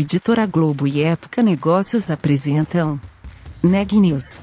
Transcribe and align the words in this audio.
Editora 0.00 0.46
Globo 0.46 0.86
e 0.86 1.02
Época 1.02 1.42
Negócios 1.42 2.08
apresentam 2.08 3.00
Neg 3.60 3.98
News, 3.98 4.38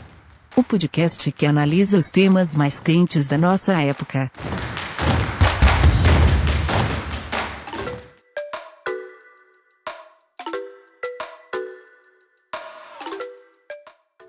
o 0.53 0.61
podcast 0.61 1.31
que 1.31 1.45
analisa 1.45 1.97
os 1.97 2.09
temas 2.09 2.53
mais 2.53 2.81
quentes 2.81 3.25
da 3.25 3.37
nossa 3.37 3.71
época. 3.81 4.29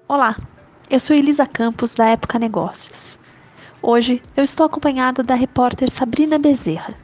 Olá, 0.07 0.37
eu 0.89 1.01
sou 1.01 1.17
Elisa 1.17 1.45
Campos 1.45 1.93
da 1.93 2.07
Época 2.07 2.39
Negócios. 2.39 3.19
Hoje 3.83 4.23
eu 4.37 4.45
estou 4.45 4.67
acompanhada 4.67 5.25
da 5.25 5.35
repórter 5.35 5.91
Sabrina 5.91 6.39
Bezerra. 6.39 6.95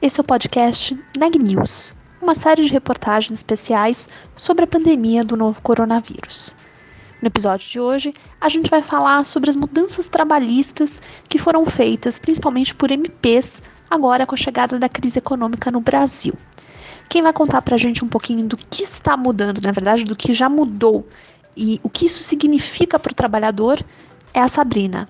Esse 0.00 0.18
é 0.18 0.22
o 0.22 0.24
podcast 0.24 0.98
Neg 1.18 1.38
News 1.38 1.99
uma 2.20 2.34
série 2.34 2.64
de 2.64 2.72
reportagens 2.72 3.32
especiais 3.32 4.08
sobre 4.36 4.64
a 4.64 4.66
pandemia 4.66 5.24
do 5.24 5.36
novo 5.36 5.60
coronavírus. 5.62 6.54
No 7.20 7.26
episódio 7.28 7.68
de 7.68 7.80
hoje, 7.80 8.14
a 8.40 8.48
gente 8.48 8.70
vai 8.70 8.82
falar 8.82 9.24
sobre 9.26 9.50
as 9.50 9.56
mudanças 9.56 10.08
trabalhistas 10.08 11.02
que 11.28 11.38
foram 11.38 11.66
feitas 11.66 12.18
principalmente 12.18 12.74
por 12.74 12.90
MPs 12.90 13.62
agora 13.90 14.26
com 14.26 14.34
a 14.34 14.38
chegada 14.38 14.78
da 14.78 14.88
crise 14.88 15.18
econômica 15.18 15.70
no 15.70 15.80
Brasil. 15.80 16.34
Quem 17.08 17.22
vai 17.22 17.32
contar 17.32 17.60
para 17.62 17.74
a 17.74 17.78
gente 17.78 18.04
um 18.04 18.08
pouquinho 18.08 18.46
do 18.46 18.56
que 18.56 18.82
está 18.82 19.16
mudando, 19.16 19.60
na 19.60 19.72
verdade, 19.72 20.04
do 20.04 20.16
que 20.16 20.32
já 20.32 20.48
mudou 20.48 21.06
e 21.56 21.80
o 21.82 21.90
que 21.90 22.06
isso 22.06 22.22
significa 22.22 22.98
para 22.98 23.12
o 23.12 23.14
trabalhador 23.14 23.84
é 24.32 24.40
a 24.40 24.48
Sabrina. 24.48 25.08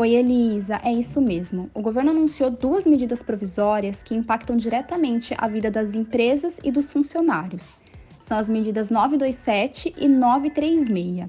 Oi, 0.00 0.14
Elisa, 0.14 0.80
é 0.82 0.90
isso 0.90 1.20
mesmo. 1.20 1.70
O 1.74 1.82
governo 1.82 2.12
anunciou 2.12 2.48
duas 2.48 2.86
medidas 2.86 3.22
provisórias 3.22 4.02
que 4.02 4.14
impactam 4.14 4.56
diretamente 4.56 5.34
a 5.36 5.46
vida 5.46 5.70
das 5.70 5.94
empresas 5.94 6.58
e 6.64 6.70
dos 6.70 6.90
funcionários. 6.90 7.76
São 8.24 8.38
as 8.38 8.48
medidas 8.48 8.88
927 8.88 9.94
e 9.98 10.08
936. 10.08 11.28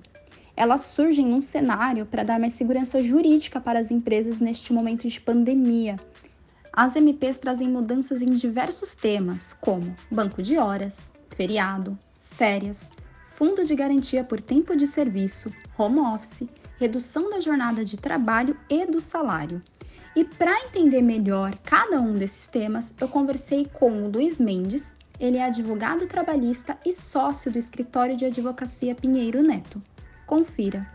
Elas 0.56 0.84
surgem 0.84 1.26
num 1.26 1.42
cenário 1.42 2.06
para 2.06 2.24
dar 2.24 2.40
mais 2.40 2.54
segurança 2.54 3.04
jurídica 3.04 3.60
para 3.60 3.78
as 3.78 3.92
empresas 3.92 4.40
neste 4.40 4.72
momento 4.72 5.06
de 5.06 5.20
pandemia. 5.20 5.98
As 6.72 6.96
MPs 6.96 7.40
trazem 7.40 7.68
mudanças 7.68 8.22
em 8.22 8.30
diversos 8.30 8.96
temas, 8.96 9.52
como 9.52 9.94
banco 10.10 10.42
de 10.42 10.58
horas, 10.58 11.12
feriado, 11.36 12.00
férias, 12.22 12.90
fundo 13.32 13.66
de 13.66 13.76
garantia 13.76 14.24
por 14.24 14.40
tempo 14.40 14.78
de 14.78 14.88
serviço, 14.88 15.54
home 15.78 16.00
office 16.00 16.48
redução 16.82 17.30
da 17.30 17.40
jornada 17.40 17.86
de 17.86 17.96
trabalho 17.96 18.58
e 18.68 18.88
do 18.88 19.00
salário. 19.00 19.62
E 20.16 20.26
para 20.26 20.64
entender 20.64 21.04
melhor 21.04 21.56
cada 21.60 22.02
um 22.02 22.14
desses 22.14 22.48
temas, 22.48 22.92
eu 23.00 23.08
conversei 23.08 23.68
com 23.68 24.04
o 24.04 24.10
Luiz 24.10 24.40
Mendes, 24.40 24.92
ele 25.20 25.38
é 25.38 25.44
advogado 25.44 26.08
trabalhista 26.08 26.76
e 26.84 26.92
sócio 26.92 27.52
do 27.52 27.60
escritório 27.60 28.18
de 28.18 28.26
advocacia 28.26 28.96
Pinheiro 28.96 29.44
Neto. 29.44 29.80
Confira. 30.26 30.92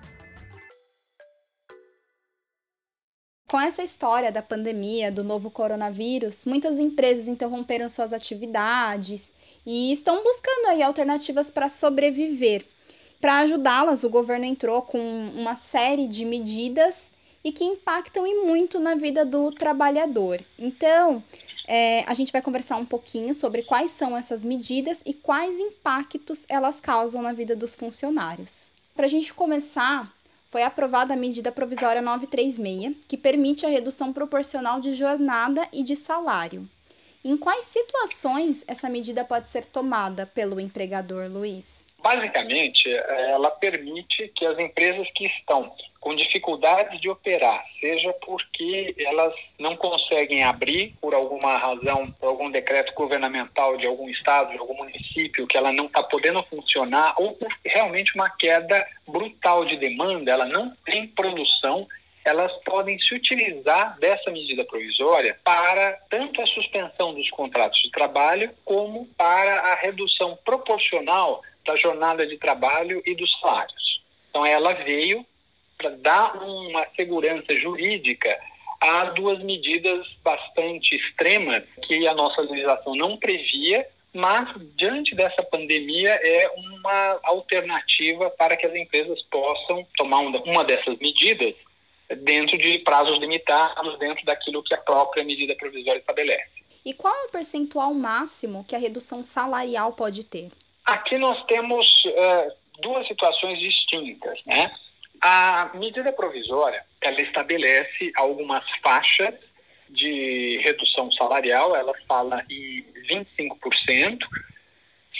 Com 3.48 3.60
essa 3.60 3.84
história 3.84 4.32
da 4.32 4.42
pandemia, 4.42 5.12
do 5.12 5.22
novo 5.22 5.52
coronavírus, 5.52 6.44
muitas 6.44 6.80
empresas 6.80 7.28
interromperam 7.28 7.88
suas 7.88 8.12
atividades 8.12 9.32
e 9.64 9.92
estão 9.92 10.20
buscando 10.24 10.66
aí 10.66 10.82
alternativas 10.82 11.48
para 11.48 11.68
sobreviver. 11.68 12.66
Para 13.26 13.38
ajudá-las, 13.38 14.04
o 14.04 14.08
governo 14.08 14.44
entrou 14.44 14.82
com 14.82 15.00
uma 15.34 15.56
série 15.56 16.06
de 16.06 16.24
medidas 16.24 17.10
e 17.42 17.50
que 17.50 17.64
impactam 17.64 18.24
e 18.24 18.46
muito 18.46 18.78
na 18.78 18.94
vida 18.94 19.24
do 19.24 19.50
trabalhador. 19.50 20.40
Então, 20.56 21.20
é, 21.66 22.04
a 22.06 22.14
gente 22.14 22.30
vai 22.30 22.40
conversar 22.40 22.76
um 22.76 22.86
pouquinho 22.86 23.34
sobre 23.34 23.64
quais 23.64 23.90
são 23.90 24.16
essas 24.16 24.44
medidas 24.44 25.00
e 25.04 25.12
quais 25.12 25.58
impactos 25.58 26.44
elas 26.48 26.80
causam 26.80 27.20
na 27.20 27.32
vida 27.32 27.56
dos 27.56 27.74
funcionários. 27.74 28.70
Para 28.94 29.06
a 29.06 29.10
gente 29.10 29.34
começar, 29.34 30.08
foi 30.48 30.62
aprovada 30.62 31.14
a 31.14 31.16
medida 31.16 31.50
provisória 31.50 32.00
936, 32.00 32.94
que 33.08 33.16
permite 33.16 33.66
a 33.66 33.68
redução 33.68 34.12
proporcional 34.12 34.78
de 34.78 34.94
jornada 34.94 35.66
e 35.72 35.82
de 35.82 35.96
salário. 35.96 36.64
Em 37.24 37.36
quais 37.36 37.64
situações 37.64 38.62
essa 38.68 38.88
medida 38.88 39.24
pode 39.24 39.48
ser 39.48 39.64
tomada 39.64 40.26
pelo 40.26 40.60
empregador, 40.60 41.28
Luiz? 41.28 41.85
Basicamente, 42.06 42.88
ela 42.88 43.50
permite 43.50 44.28
que 44.28 44.46
as 44.46 44.56
empresas 44.60 45.08
que 45.12 45.26
estão 45.26 45.72
com 45.98 46.14
dificuldades 46.14 47.00
de 47.00 47.10
operar, 47.10 47.64
seja 47.80 48.12
porque 48.24 48.94
elas 48.96 49.34
não 49.58 49.76
conseguem 49.76 50.44
abrir 50.44 50.94
por 51.00 51.12
alguma 51.16 51.58
razão, 51.58 52.08
por 52.12 52.28
algum 52.28 52.48
decreto 52.48 52.94
governamental 52.94 53.76
de 53.76 53.88
algum 53.88 54.08
estado, 54.08 54.52
de 54.52 54.58
algum 54.58 54.76
município, 54.76 55.48
que 55.48 55.56
ela 55.56 55.72
não 55.72 55.86
está 55.86 56.00
podendo 56.00 56.44
funcionar, 56.44 57.12
ou 57.16 57.32
por 57.32 57.52
realmente 57.64 58.14
uma 58.14 58.30
queda 58.30 58.86
brutal 59.04 59.64
de 59.64 59.76
demanda, 59.76 60.30
ela 60.30 60.44
não 60.44 60.72
tem 60.84 61.08
produção, 61.08 61.88
elas 62.24 62.52
podem 62.64 62.96
se 63.00 63.16
utilizar 63.16 63.98
dessa 63.98 64.30
medida 64.30 64.64
provisória 64.64 65.36
para 65.42 65.98
tanto 66.08 66.40
a 66.40 66.46
suspensão 66.46 67.14
dos 67.14 67.28
contratos 67.30 67.82
de 67.82 67.90
trabalho 67.90 68.52
como 68.64 69.06
para 69.16 69.72
a 69.72 69.74
redução 69.74 70.38
proporcional 70.44 71.42
da 71.66 71.76
jornada 71.76 72.26
de 72.26 72.38
trabalho 72.38 73.02
e 73.04 73.14
dos 73.14 73.30
salários. 73.40 74.02
Então, 74.30 74.46
ela 74.46 74.72
veio 74.72 75.24
para 75.76 75.90
dar 75.90 76.42
uma 76.42 76.86
segurança 76.96 77.54
jurídica 77.56 78.38
a 78.80 79.04
duas 79.06 79.42
medidas 79.42 80.06
bastante 80.22 80.96
extremas 80.96 81.64
que 81.82 82.06
a 82.06 82.14
nossa 82.14 82.42
legislação 82.42 82.94
não 82.94 83.16
previa, 83.16 83.86
mas 84.12 84.48
diante 84.76 85.14
dessa 85.14 85.42
pandemia 85.42 86.10
é 86.22 86.50
uma 86.56 87.20
alternativa 87.24 88.30
para 88.30 88.56
que 88.56 88.66
as 88.66 88.74
empresas 88.74 89.20
possam 89.30 89.86
tomar 89.96 90.20
uma 90.20 90.64
dessas 90.64 90.98
medidas 90.98 91.54
dentro 92.22 92.56
de 92.56 92.78
prazos 92.78 93.18
limitados, 93.18 93.98
dentro 93.98 94.24
daquilo 94.24 94.62
que 94.62 94.74
a 94.74 94.78
própria 94.78 95.24
medida 95.24 95.54
provisória 95.56 95.98
estabelece. 95.98 96.56
E 96.84 96.94
qual 96.94 97.12
é 97.12 97.26
o 97.26 97.30
percentual 97.30 97.92
máximo 97.92 98.64
que 98.66 98.76
a 98.76 98.78
redução 98.78 99.24
salarial 99.24 99.92
pode 99.92 100.22
ter? 100.22 100.50
Aqui 100.86 101.18
nós 101.18 101.44
temos 101.46 102.04
uh, 102.04 102.52
duas 102.80 103.06
situações 103.08 103.58
distintas, 103.58 104.38
né? 104.46 104.72
A 105.20 105.70
medida 105.74 106.12
provisória, 106.12 106.84
ela 107.00 107.20
estabelece 107.20 108.12
algumas 108.16 108.64
faixas 108.82 109.34
de 109.88 110.60
redução 110.62 111.10
salarial, 111.12 111.74
ela 111.74 111.92
fala 112.06 112.44
em 112.50 112.84
25%, 113.08 114.18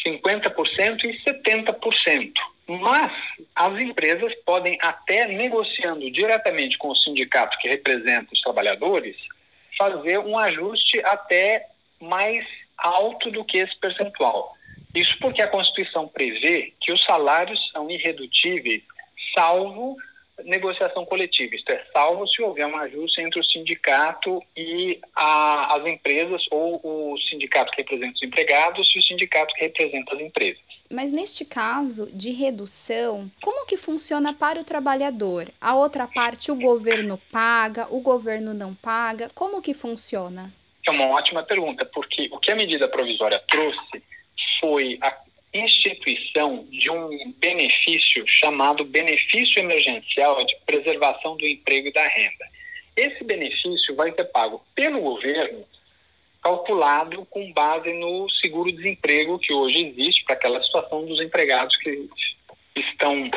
50% 0.06 1.04
e 1.04 1.22
70%. 1.24 2.32
Mas 2.68 3.12
as 3.54 3.80
empresas 3.80 4.34
podem 4.44 4.76
até 4.80 5.26
negociando 5.26 6.10
diretamente 6.10 6.76
com 6.78 6.88
o 6.88 6.96
sindicato 6.96 7.58
que 7.58 7.68
representa 7.68 8.32
os 8.32 8.40
trabalhadores, 8.40 9.16
fazer 9.78 10.18
um 10.18 10.38
ajuste 10.38 11.00
até 11.04 11.66
mais 12.00 12.46
alto 12.76 13.30
do 13.30 13.44
que 13.44 13.58
esse 13.58 13.76
percentual. 13.78 14.55
Porque 15.36 15.42
a 15.42 15.48
Constituição 15.48 16.08
prevê 16.08 16.72
que 16.80 16.90
os 16.90 17.04
salários 17.04 17.60
são 17.70 17.90
irredutíveis, 17.90 18.82
salvo 19.34 19.94
negociação 20.44 21.04
coletiva, 21.04 21.54
isto 21.54 21.70
é, 21.70 21.84
salvo 21.92 22.26
se 22.26 22.40
houver 22.40 22.66
um 22.66 22.76
ajuste 22.78 23.20
entre 23.20 23.38
o 23.38 23.44
sindicato 23.44 24.42
e 24.56 24.98
a, 25.14 25.76
as 25.76 25.86
empresas, 25.86 26.42
ou 26.50 26.80
o 26.82 27.18
sindicato 27.18 27.70
que 27.72 27.82
representa 27.82 28.14
os 28.14 28.22
empregados 28.22 28.90
e 28.94 28.98
o 28.98 29.02
sindicato 29.02 29.52
que 29.54 29.60
representa 29.60 30.14
as 30.14 30.22
empresas. 30.22 30.62
Mas 30.90 31.12
neste 31.12 31.44
caso 31.44 32.06
de 32.12 32.30
redução, 32.30 33.30
como 33.42 33.66
que 33.66 33.76
funciona 33.76 34.32
para 34.32 34.58
o 34.58 34.64
trabalhador? 34.64 35.50
A 35.60 35.76
outra 35.76 36.06
parte 36.06 36.50
o 36.50 36.56
governo 36.56 37.20
paga, 37.30 37.88
o 37.90 38.00
governo 38.00 38.54
não 38.54 38.72
paga? 38.72 39.30
Como 39.34 39.60
que 39.60 39.74
funciona? 39.74 40.50
É 40.86 40.90
uma 40.90 41.08
ótima 41.08 41.42
pergunta, 41.42 41.84
porque 41.84 42.26
o 42.32 42.38
que 42.38 42.50
a 42.50 42.56
medida 42.56 42.88
provisória 42.88 43.38
trouxe 43.50 44.02
foi 44.60 44.98
a 45.02 45.25
instituição 45.60 46.66
de 46.70 46.90
um 46.90 47.32
benefício 47.38 48.24
chamado 48.26 48.84
benefício 48.84 49.60
emergencial 49.60 50.44
de 50.44 50.56
preservação 50.66 51.36
do 51.36 51.46
emprego 51.46 51.88
e 51.88 51.92
da 51.92 52.06
renda. 52.06 52.46
Esse 52.96 53.22
benefício 53.24 53.94
vai 53.94 54.12
ser 54.12 54.24
pago 54.26 54.64
pelo 54.74 55.00
governo, 55.00 55.64
calculado 56.42 57.26
com 57.26 57.52
base 57.52 57.92
no 57.92 58.28
seguro-desemprego 58.30 59.38
que 59.38 59.52
hoje 59.52 59.86
existe 59.86 60.24
para 60.24 60.34
aquela 60.34 60.62
situação 60.62 61.04
dos 61.04 61.20
empregados 61.20 61.76
que 61.76 62.08
estão, 62.74 63.30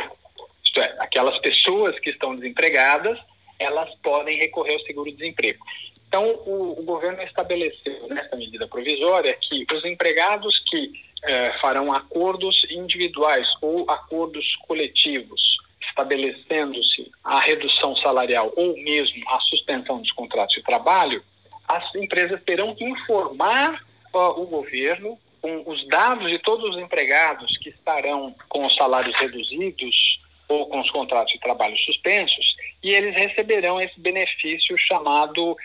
isto 0.63 0.79
é, 0.79 0.95
aquelas 0.99 1.37
pessoas 1.39 1.99
que 1.99 2.11
estão 2.11 2.35
desempregadas, 2.35 3.19
elas 3.57 3.93
podem 3.95 4.37
recorrer 4.37 4.75
ao 4.75 4.79
seguro-desemprego. 4.81 5.59
Então, 6.07 6.25
o, 6.45 6.79
o, 6.79 6.83
governo 6.83 7.21
estabeleceu 7.21 8.07
nessa 8.09 8.35
medida 8.35 8.67
provisória 8.67 9.37
que 9.41 9.65
os 9.71 9.85
empregados 9.85 10.57
que 10.67 10.91
eh, 11.23 11.53
farão 11.61 11.91
acordos 11.91 12.65
individuais 12.69 13.47
ou 13.61 13.89
acordos 13.89 14.55
coletivos, 14.67 15.57
estabelecendo-se 15.89 17.11
a 17.23 17.39
redução 17.39 17.95
salarial 17.95 18.53
ou 18.55 18.75
mesmo 18.77 19.21
a 19.29 19.39
suspensão 19.41 20.01
dos 20.01 20.11
contratos 20.11 20.55
de 20.55 20.63
trabalho, 20.63 21.23
as 21.67 21.93
empresas 21.95 22.41
terão 22.43 22.73
que 22.73 22.83
informar 22.83 23.83
uh, 24.13 24.41
o 24.41 24.45
governo 24.47 25.19
com 25.41 25.63
os 25.69 25.87
dados 25.87 26.29
de 26.29 26.39
todos 26.39 26.75
os 26.75 26.81
empregados 26.81 27.57
que 27.57 27.69
estarão 27.69 28.35
com 28.47 28.65
os 28.65 28.75
salários 28.75 29.15
reduzidos 29.17 30.19
ou 30.47 30.67
com 30.67 30.81
os 30.81 30.89
contratos 30.89 31.33
de 31.33 31.39
trabalho 31.39 31.77
suspensos, 31.77 32.55
e 32.81 32.89
eles 32.89 33.15
receberão 33.15 33.79
esse 33.79 33.99
benefício 33.99 34.75
chamado 34.77 35.55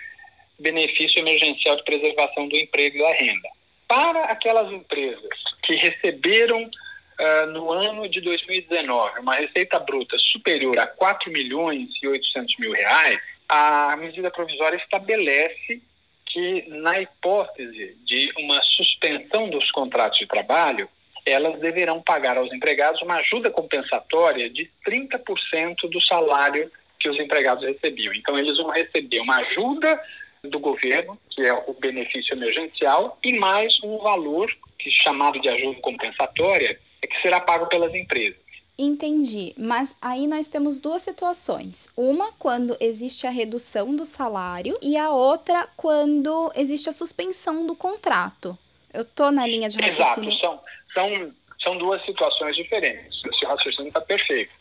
benefício 0.59 1.19
emergencial 1.21 1.77
de 1.77 1.85
preservação 1.85 2.47
do 2.47 2.57
emprego 2.57 2.99
e 2.99 3.01
da 3.01 3.13
renda. 3.13 3.49
Para 3.95 4.25
aquelas 4.25 4.73
empresas 4.73 5.29
que 5.63 5.77
receberam 5.77 6.65
uh, 6.65 7.47
no 7.53 7.71
ano 7.71 8.09
de 8.09 8.21
2019 8.23 9.21
uma 9.21 9.37
receita 9.37 9.79
bruta 9.79 10.19
superior 10.19 10.77
a 10.81 10.87
4 10.89 11.31
milhões 11.31 11.91
e 12.03 12.09
800 12.09 12.59
mil 12.59 12.73
reais, 12.73 13.21
a 13.49 13.97
medida 13.97 14.33
provisória 14.33 14.77
estabelece 14.79 15.81
que, 16.27 16.65
na 16.71 17.01
hipótese 17.01 17.97
de 18.05 18.33
uma 18.37 18.61
suspensão 18.65 19.49
dos 19.49 19.71
contratos 19.71 20.19
de 20.19 20.27
trabalho, 20.27 20.89
elas 21.25 21.61
deverão 21.61 22.03
pagar 22.03 22.37
aos 22.37 22.53
empregados 22.53 23.01
uma 23.01 23.19
ajuda 23.19 23.49
compensatória 23.49 24.51
de 24.51 24.69
30% 24.85 25.89
do 25.89 26.01
salário 26.01 26.69
que 26.99 27.09
os 27.09 27.17
empregados 27.21 27.65
recebiam. 27.65 28.13
Então, 28.13 28.37
eles 28.37 28.59
vão 28.59 28.71
receber 28.71 29.21
uma 29.21 29.37
ajuda 29.37 30.03
do 30.49 30.59
governo, 30.59 31.19
que 31.31 31.43
é 31.43 31.53
o 31.67 31.75
benefício 31.75 32.35
emergencial, 32.35 33.19
e 33.25 33.39
mais 33.39 33.79
um 33.83 33.99
valor, 33.99 34.51
que 34.79 34.91
chamado 34.91 35.41
de 35.41 35.49
ajuda 35.49 35.81
compensatória, 35.81 36.79
é 37.03 37.07
que 37.07 37.21
será 37.21 37.41
pago 37.41 37.67
pelas 37.67 37.95
empresas. 37.95 38.45
Entendi, 38.77 39.55
mas 39.57 39.95
aí 40.03 40.27
nós 40.27 40.49
temos 40.49 40.81
duas 40.81 41.03
situações. 41.03 41.89
Uma 41.97 42.33
quando 42.33 42.77
existe 42.81 43.25
a 43.25 43.31
redução 43.31 43.95
do 43.95 44.05
salário 44.05 44.77
e 44.83 44.97
a 44.97 45.11
outra 45.11 45.69
quando 45.77 46.53
existe 46.57 46.89
a 46.89 46.93
suspensão 46.93 47.67
do 47.67 47.77
contrato. 47.77 48.59
Eu 48.93 49.03
estou 49.03 49.31
na 49.31 49.47
linha 49.47 49.69
de 49.69 49.81
raciocínio. 49.81 50.31
Exato, 50.31 50.41
são, 50.41 50.61
são, 50.93 51.35
são 51.63 51.79
duas 51.79 52.05
situações 52.05 52.57
diferentes. 52.57 53.23
O 53.25 53.35
seu 53.37 53.49
raciocínio 53.49 53.89
está 53.89 54.01
perfeito. 54.01 54.53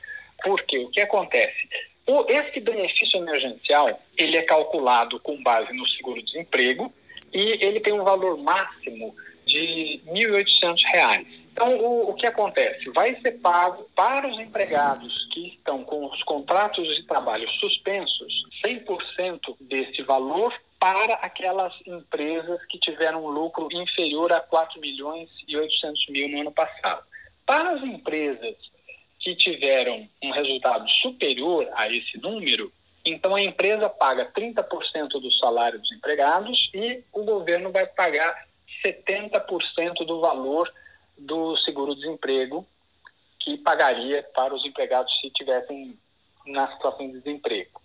Porque 0.44 0.78
o 0.78 0.90
que 0.90 1.02
acontece? 1.02 1.68
O, 2.06 2.26
esse 2.30 2.60
benefício 2.60 3.18
emergencial, 3.18 4.00
ele 4.18 4.38
é 4.38 4.42
calculado 4.42 5.20
com 5.20 5.42
base 5.42 5.72
no 5.74 5.88
seguro-desemprego 5.88 6.94
e 7.34 7.66
ele 7.66 7.80
tem 7.80 7.94
um 7.94 8.04
valor 8.04 8.38
máximo 8.38 9.16
de 9.46 10.02
R$ 10.06 10.14
1.800. 10.14 11.26
Então, 11.52 11.78
o, 11.78 12.10
o 12.10 12.14
que 12.16 12.26
acontece? 12.26 12.90
Vai 12.90 13.16
ser 13.22 13.34
pago 13.34 13.88
para 13.96 14.28
os 14.28 14.40
empregados 14.40 15.28
que 15.32 15.50
estão 15.50 15.84
com 15.84 16.06
os 16.06 16.24
contratos 16.24 16.86
de 16.96 17.04
trabalho 17.04 17.48
suspensos 17.60 18.44
100% 18.66 19.56
desse 19.62 20.02
valor 20.04 20.54
para 20.80 21.14
aquelas 21.16 21.74
empresas 21.86 22.60
que 22.66 22.80
tiveram 22.80 23.24
um 23.24 23.30
lucro 23.30 23.68
inferior 23.72 24.34
a 24.34 24.42
4 24.42 24.82
milhões 24.82 25.30
e 25.48 25.56
800 25.56 26.10
mil 26.10 26.28
no 26.28 26.42
ano 26.42 26.52
passado. 26.52 27.04
Para 27.46 27.72
as 27.72 27.84
empresas 27.84 28.56
que 29.24 29.36
tiveram 29.36 30.08
um 30.22 30.32
resultado 30.32 30.88
superior 30.90 31.70
a 31.76 31.88
esse 31.88 32.18
número, 32.20 32.72
então 33.06 33.34
a 33.34 33.42
empresa 33.42 33.90
paga 33.90 34.32
30% 34.32 35.10
do 35.20 35.32
salário 35.32 35.80
dos 35.80 35.92
empregados 35.92 36.70
e 36.74 37.04
o 37.12 37.24
governo 37.24 37.72
vai 37.72 37.88
pagar 37.88 38.48
70% 38.86 40.06
do 40.06 40.20
valor 40.20 40.72
do 41.18 41.56
seguro-desemprego 41.58 42.68
que 43.40 43.58
pagaria 43.58 44.24
para 44.36 44.54
os 44.54 44.66
empregados 44.66 45.14
se 45.20 45.30
tivessem 45.30 45.98
na 46.46 46.72
situação 46.74 47.08
de 47.08 47.20
desemprego. 47.20 47.82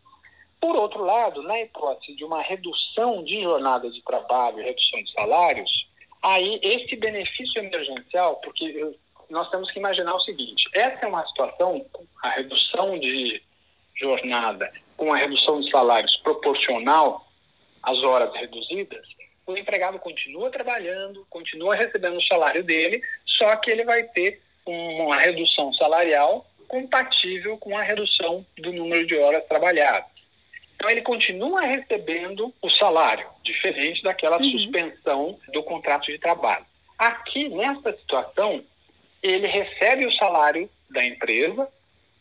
Por 0.61 0.75
outro 0.75 1.05
lado, 1.05 1.43
na 1.43 1.61
hipótese 1.61 2.17
de 2.17 2.25
uma 2.25 2.43
redução 2.43 3.23
de 3.23 3.43
jornada 3.43 3.89
de 3.91 4.03
trabalho 4.03 4.63
redução 4.63 5.03
de 5.03 5.13
salários, 5.13 5.89
aí 6.23 6.59
esse 6.63 6.97
benefício 6.97 7.61
emergencial, 7.61 8.37
porque 8.37 8.97
nós 9.31 9.51
temos 9.51 9.71
que 9.71 9.79
imaginar 9.79 10.15
o 10.15 10.21
seguinte: 10.21 10.69
essa 10.73 11.05
é 11.05 11.09
uma 11.09 11.27
situação, 11.27 11.85
a 12.23 12.31
redução 12.31 12.99
de 12.99 13.43
jornada 13.97 14.73
com 14.97 15.13
a 15.13 15.17
redução 15.17 15.61
de 15.61 15.71
salários 15.71 16.17
proporcional 16.19 17.27
às 17.83 18.03
horas 18.03 18.35
reduzidas, 18.35 19.07
o 19.47 19.57
empregado 19.57 19.99
continua 19.99 20.51
trabalhando, 20.51 21.27
continua 21.31 21.75
recebendo 21.75 22.19
o 22.19 22.23
salário 22.23 22.63
dele, 22.63 23.03
só 23.25 23.57
que 23.57 23.71
ele 23.71 23.85
vai 23.85 24.03
ter 24.03 24.43
uma 24.67 25.17
redução 25.17 25.73
salarial 25.73 26.47
compatível 26.67 27.57
com 27.57 27.77
a 27.77 27.83
redução 27.83 28.45
do 28.59 28.73
número 28.73 29.07
de 29.07 29.17
horas 29.17 29.47
trabalhadas. 29.47 30.11
Então, 30.75 30.91
ele 30.91 31.01
continua 31.03 31.63
recebendo 31.63 32.55
o 32.63 32.71
salário, 32.71 33.27
diferente 33.43 34.03
daquela 34.03 34.37
uhum. 34.37 34.51
suspensão 34.51 35.41
do 35.53 35.63
contrato 35.63 36.07
de 36.07 36.19
trabalho. 36.19 36.65
Aqui, 36.97 37.49
nessa 37.49 37.93
situação, 37.97 38.63
ele 39.23 39.47
recebe 39.47 40.07
o 40.07 40.13
salário 40.13 40.69
da 40.91 41.05
empresa 41.05 41.69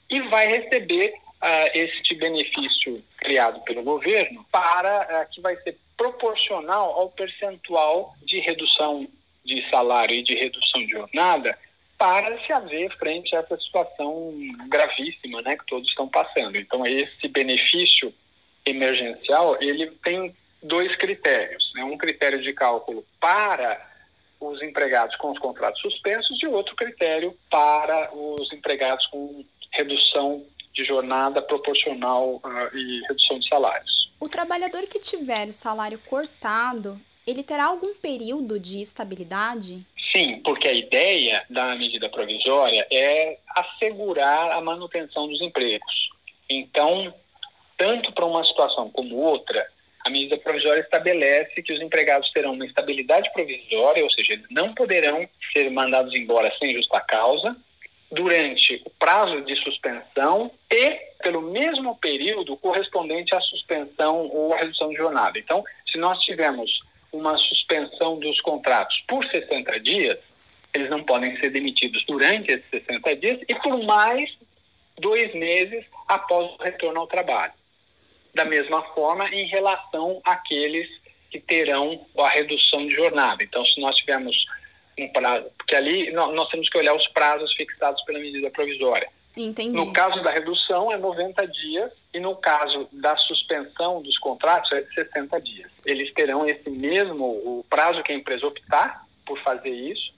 e 0.10 0.22
vai 0.22 0.48
receber 0.48 1.14
uh, 1.42 1.70
este 1.74 2.16
benefício 2.16 3.04
criado 3.18 3.62
pelo 3.62 3.84
governo 3.84 4.46
para 4.52 5.02
uh, 5.24 5.34
que 5.34 5.42
vai 5.42 5.56
ser 5.58 5.78
proporcional 5.96 6.92
ao 6.92 7.10
percentual 7.10 8.16
de 8.24 8.40
redução 8.40 9.08
de 9.44 9.68
salário 9.70 10.16
e 10.16 10.24
de 10.24 10.36
redução 10.36 10.86
de 10.86 10.92
jornada 10.92 11.58
para 11.98 12.40
se 12.46 12.54
haver 12.54 12.96
frente 12.98 13.36
a 13.36 13.40
essa 13.40 13.58
situação 13.58 14.34
gravíssima 14.68 15.42
né, 15.42 15.58
que 15.58 15.66
todos 15.66 15.90
estão 15.90 16.08
passando. 16.08 16.56
Então, 16.56 16.86
esse 16.86 17.28
benefício 17.28 18.14
emergencial, 18.66 19.58
ele 19.60 19.88
tem 20.04 20.36
dois 20.62 20.96
critérios. 20.96 21.72
Né? 21.74 21.84
Um 21.84 21.98
critério 21.98 22.42
de 22.42 22.54
cálculo 22.54 23.04
para 23.20 23.84
os 24.40 24.62
empregados 24.62 25.16
com 25.18 25.32
os 25.32 25.40
contratos 25.40 25.82
suspensos 25.82 26.42
e 26.42 26.48
outro 26.48 26.76
critério 26.76 27.36
para 27.50 28.10
os 28.14 28.52
empregados 28.54 29.06
com 29.08 29.44
redução 29.72 30.44
de 30.74 30.86
jornada 30.86 31.42
proporcional 31.42 32.36
uh, 32.36 32.78
e 32.78 33.02
redução 33.08 33.40
de 33.40 33.48
salários. 33.48 34.12
O 34.20 34.30
trabalhador 34.30 34.84
que 34.84 35.00
tiver 35.00 35.48
o 35.48 35.54
salário 35.54 36.00
cortado, 36.08 37.00
ele 37.26 37.44
terá 37.44 37.66
algum 37.66 37.96
período 37.96 38.60
de 38.60 38.82
estabilidade? 38.82 39.86
Sim, 40.12 40.40
porque 40.44 40.68
a 40.68 40.74
ideia 40.74 41.44
da 41.50 41.76
medida 41.76 42.10
provisória 42.10 42.88
é 42.92 43.38
assegurar 43.56 44.52
a 44.52 44.62
manutenção 44.62 45.28
dos 45.28 45.42
empregos. 45.42 46.10
Então, 46.50 47.14
tanto 47.78 48.12
para 48.14 48.26
uma 48.26 48.44
situação 48.44 48.90
como 48.90 49.18
outra, 49.18 49.68
a 50.08 50.10
medida 50.10 50.38
provisória 50.38 50.80
estabelece 50.80 51.62
que 51.62 51.74
os 51.74 51.82
empregados 51.82 52.32
terão 52.32 52.54
uma 52.54 52.66
estabilidade 52.66 53.30
provisória, 53.34 54.04
ou 54.04 54.10
seja, 54.12 54.34
eles 54.34 54.46
não 54.50 54.74
poderão 54.74 55.28
ser 55.52 55.70
mandados 55.70 56.16
embora 56.16 56.52
sem 56.58 56.74
justa 56.74 57.02
causa, 57.02 57.56
durante 58.10 58.82
o 58.86 58.90
prazo 58.92 59.42
de 59.42 59.54
suspensão 59.58 60.50
e 60.72 60.92
pelo 61.22 61.42
mesmo 61.42 61.98
período 61.98 62.56
correspondente 62.56 63.36
à 63.36 63.42
suspensão 63.42 64.30
ou 64.32 64.54
à 64.54 64.60
redução 64.60 64.90
de 64.90 64.96
jornada. 64.96 65.38
Então, 65.38 65.62
se 65.92 65.98
nós 65.98 66.18
tivermos 66.20 66.72
uma 67.12 67.38
suspensão 67.38 68.18
dos 68.18 68.40
contratos 68.40 69.04
por 69.10 69.26
60 69.26 69.78
dias, 69.82 70.18
eles 70.74 70.90
não 70.90 71.04
podem 71.04 71.38
ser 71.38 71.50
demitidos 71.50 72.06
durante 72.06 72.54
esses 72.54 72.70
60 72.70 73.16
dias 73.18 73.42
e 73.46 73.56
por 73.56 73.84
mais 73.84 74.30
dois 74.98 75.34
meses 75.36 75.84
após 76.08 76.50
o 76.50 76.64
retorno 76.64 77.02
ao 77.02 77.08
trabalho. 77.08 77.57
Da 78.38 78.46
mesma 78.46 78.84
forma, 78.94 79.28
em 79.30 79.48
relação 79.48 80.22
àqueles 80.24 80.88
que 81.32 81.40
terão 81.40 82.06
a 82.20 82.30
redução 82.30 82.86
de 82.88 82.94
jornada. 82.94 83.44
Então, 83.44 83.66
se 83.66 83.82
nós 83.82 83.96
tivermos 83.98 84.46
um 84.96 85.08
prazo, 85.10 85.48
porque 85.58 85.76
ali 85.76 86.12
nós, 86.12 86.48
temos 86.50 86.70
que 86.70 86.78
olhar 86.78 86.94
os 86.94 87.08
prazos 87.08 87.52
fixados 87.56 88.00
pela 88.04 88.20
medida 88.20 88.52
provisória. 88.52 89.10
Entendi. 89.36 89.76
No 89.76 89.92
caso 89.92 90.22
da 90.22 90.30
redução 90.30 90.92
é 90.92 90.98
90 90.98 91.48
dias 91.48 91.92
e 92.14 92.20
no 92.20 92.36
caso 92.36 92.88
da 92.92 93.18
suspensão 93.18 94.04
dos 94.04 94.20
contratos 94.20 94.72
é 94.72 94.82
de 94.82 94.94
60 94.94 95.42
dias. 95.42 95.72
Eles 95.84 96.14
terão 96.14 96.48
esse 96.48 96.70
mesmo, 96.70 97.26
o 97.26 97.66
prazo 97.68 98.04
que 98.04 98.12
a 98.12 98.16
empresa 98.16 98.46
optar 98.46 99.04
por 99.26 99.40
fazer 99.40 99.70
isso, 99.70 100.14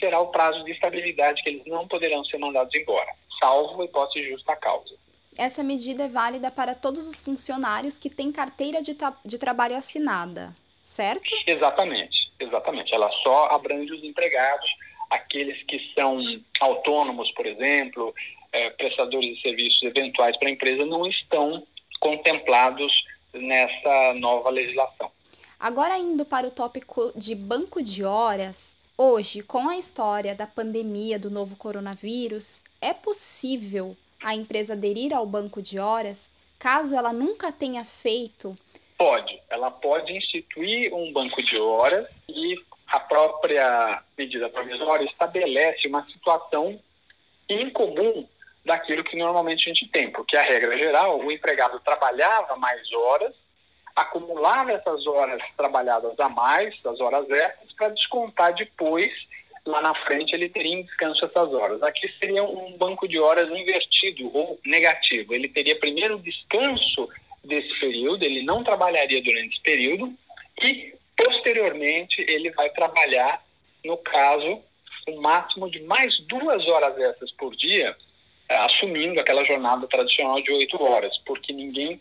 será 0.00 0.20
o 0.20 0.28
prazo 0.28 0.64
de 0.64 0.72
estabilidade 0.72 1.42
que 1.42 1.50
eles 1.50 1.66
não 1.66 1.86
poderão 1.86 2.24
ser 2.24 2.38
mandados 2.38 2.74
embora, 2.74 3.10
salvo 3.38 3.84
hipótese 3.84 4.24
de 4.24 4.32
justa 4.32 4.56
causa. 4.56 4.94
Essa 5.38 5.62
medida 5.62 6.02
é 6.02 6.08
válida 6.08 6.50
para 6.50 6.74
todos 6.74 7.06
os 7.06 7.20
funcionários 7.20 7.96
que 7.96 8.10
têm 8.10 8.32
carteira 8.32 8.82
de, 8.82 8.92
tra 8.92 9.16
de 9.24 9.38
trabalho 9.38 9.76
assinada, 9.76 10.52
certo? 10.82 11.32
Exatamente, 11.46 12.32
exatamente. 12.40 12.92
Ela 12.92 13.08
só 13.22 13.46
abrange 13.46 13.92
os 13.92 14.02
empregados, 14.02 14.68
aqueles 15.08 15.62
que 15.62 15.78
são 15.94 16.20
autônomos, 16.58 17.30
por 17.30 17.46
exemplo, 17.46 18.12
é, 18.50 18.70
prestadores 18.70 19.36
de 19.36 19.40
serviços 19.40 19.80
eventuais 19.84 20.36
para 20.38 20.48
a 20.48 20.52
empresa 20.52 20.84
não 20.84 21.06
estão 21.06 21.64
contemplados 22.00 22.92
nessa 23.32 24.14
nova 24.14 24.50
legislação. 24.50 25.08
Agora, 25.60 25.96
indo 25.96 26.24
para 26.24 26.48
o 26.48 26.50
tópico 26.50 27.12
de 27.14 27.36
banco 27.36 27.80
de 27.80 28.02
horas, 28.02 28.76
hoje, 28.96 29.44
com 29.44 29.68
a 29.68 29.78
história 29.78 30.34
da 30.34 30.48
pandemia 30.48 31.16
do 31.16 31.30
novo 31.30 31.54
coronavírus, 31.54 32.60
é 32.80 32.92
possível 32.92 33.96
a 34.22 34.34
empresa 34.34 34.72
aderir 34.72 35.14
ao 35.14 35.26
banco 35.26 35.62
de 35.62 35.78
horas 35.78 36.30
caso 36.58 36.96
ela 36.96 37.12
nunca 37.12 37.52
tenha 37.52 37.84
feito? 37.84 38.54
Pode. 38.96 39.40
Ela 39.48 39.70
pode 39.70 40.12
instituir 40.12 40.92
um 40.92 41.12
banco 41.12 41.42
de 41.42 41.56
horas 41.56 42.08
e 42.28 42.56
a 42.88 42.98
própria 42.98 44.02
medida 44.16 44.48
provisória 44.48 45.04
estabelece 45.04 45.86
uma 45.86 46.04
situação 46.06 46.80
incomum 47.48 48.26
daquilo 48.64 49.04
que 49.04 49.16
normalmente 49.16 49.70
a 49.70 49.74
gente 49.74 49.88
tem, 49.88 50.10
porque 50.10 50.36
a 50.36 50.42
regra 50.42 50.76
geral, 50.76 51.20
o 51.20 51.30
empregado 51.30 51.80
trabalhava 51.80 52.56
mais 52.56 52.92
horas, 52.92 53.34
acumulava 53.94 54.72
essas 54.72 55.06
horas 55.06 55.42
trabalhadas 55.56 56.18
a 56.18 56.28
mais, 56.28 56.74
as 56.84 57.00
horas 57.00 57.28
extras, 57.30 57.72
para 57.72 57.88
descontar 57.90 58.54
depois, 58.54 59.12
lá 59.68 59.80
na 59.80 59.94
frente 59.94 60.34
ele 60.34 60.48
teria 60.48 60.74
em 60.74 60.82
descanso 60.82 61.24
essas 61.24 61.52
horas. 61.52 61.82
Aqui 61.82 62.08
seria 62.18 62.42
um 62.42 62.76
banco 62.76 63.06
de 63.06 63.18
horas 63.18 63.48
invertido 63.50 64.30
ou 64.34 64.58
negativo. 64.64 65.34
Ele 65.34 65.48
teria 65.48 65.78
primeiro 65.78 66.18
descanso 66.18 67.08
desse 67.44 67.78
período, 67.78 68.22
ele 68.22 68.42
não 68.42 68.64
trabalharia 68.64 69.22
durante 69.22 69.54
esse 69.54 69.62
período 69.62 70.12
e 70.62 70.94
posteriormente 71.16 72.24
ele 72.28 72.50
vai 72.50 72.70
trabalhar, 72.70 73.42
no 73.84 73.96
caso, 73.98 74.62
um 75.08 75.20
máximo 75.20 75.70
de 75.70 75.80
mais 75.80 76.18
duas 76.26 76.66
horas 76.66 76.96
extras 76.98 77.32
por 77.32 77.54
dia, 77.56 77.96
eh, 78.48 78.56
assumindo 78.56 79.18
aquela 79.18 79.44
jornada 79.44 79.86
tradicional 79.86 80.40
de 80.42 80.52
oito 80.52 80.82
horas, 80.82 81.16
porque 81.26 81.52
ninguém, 81.52 82.00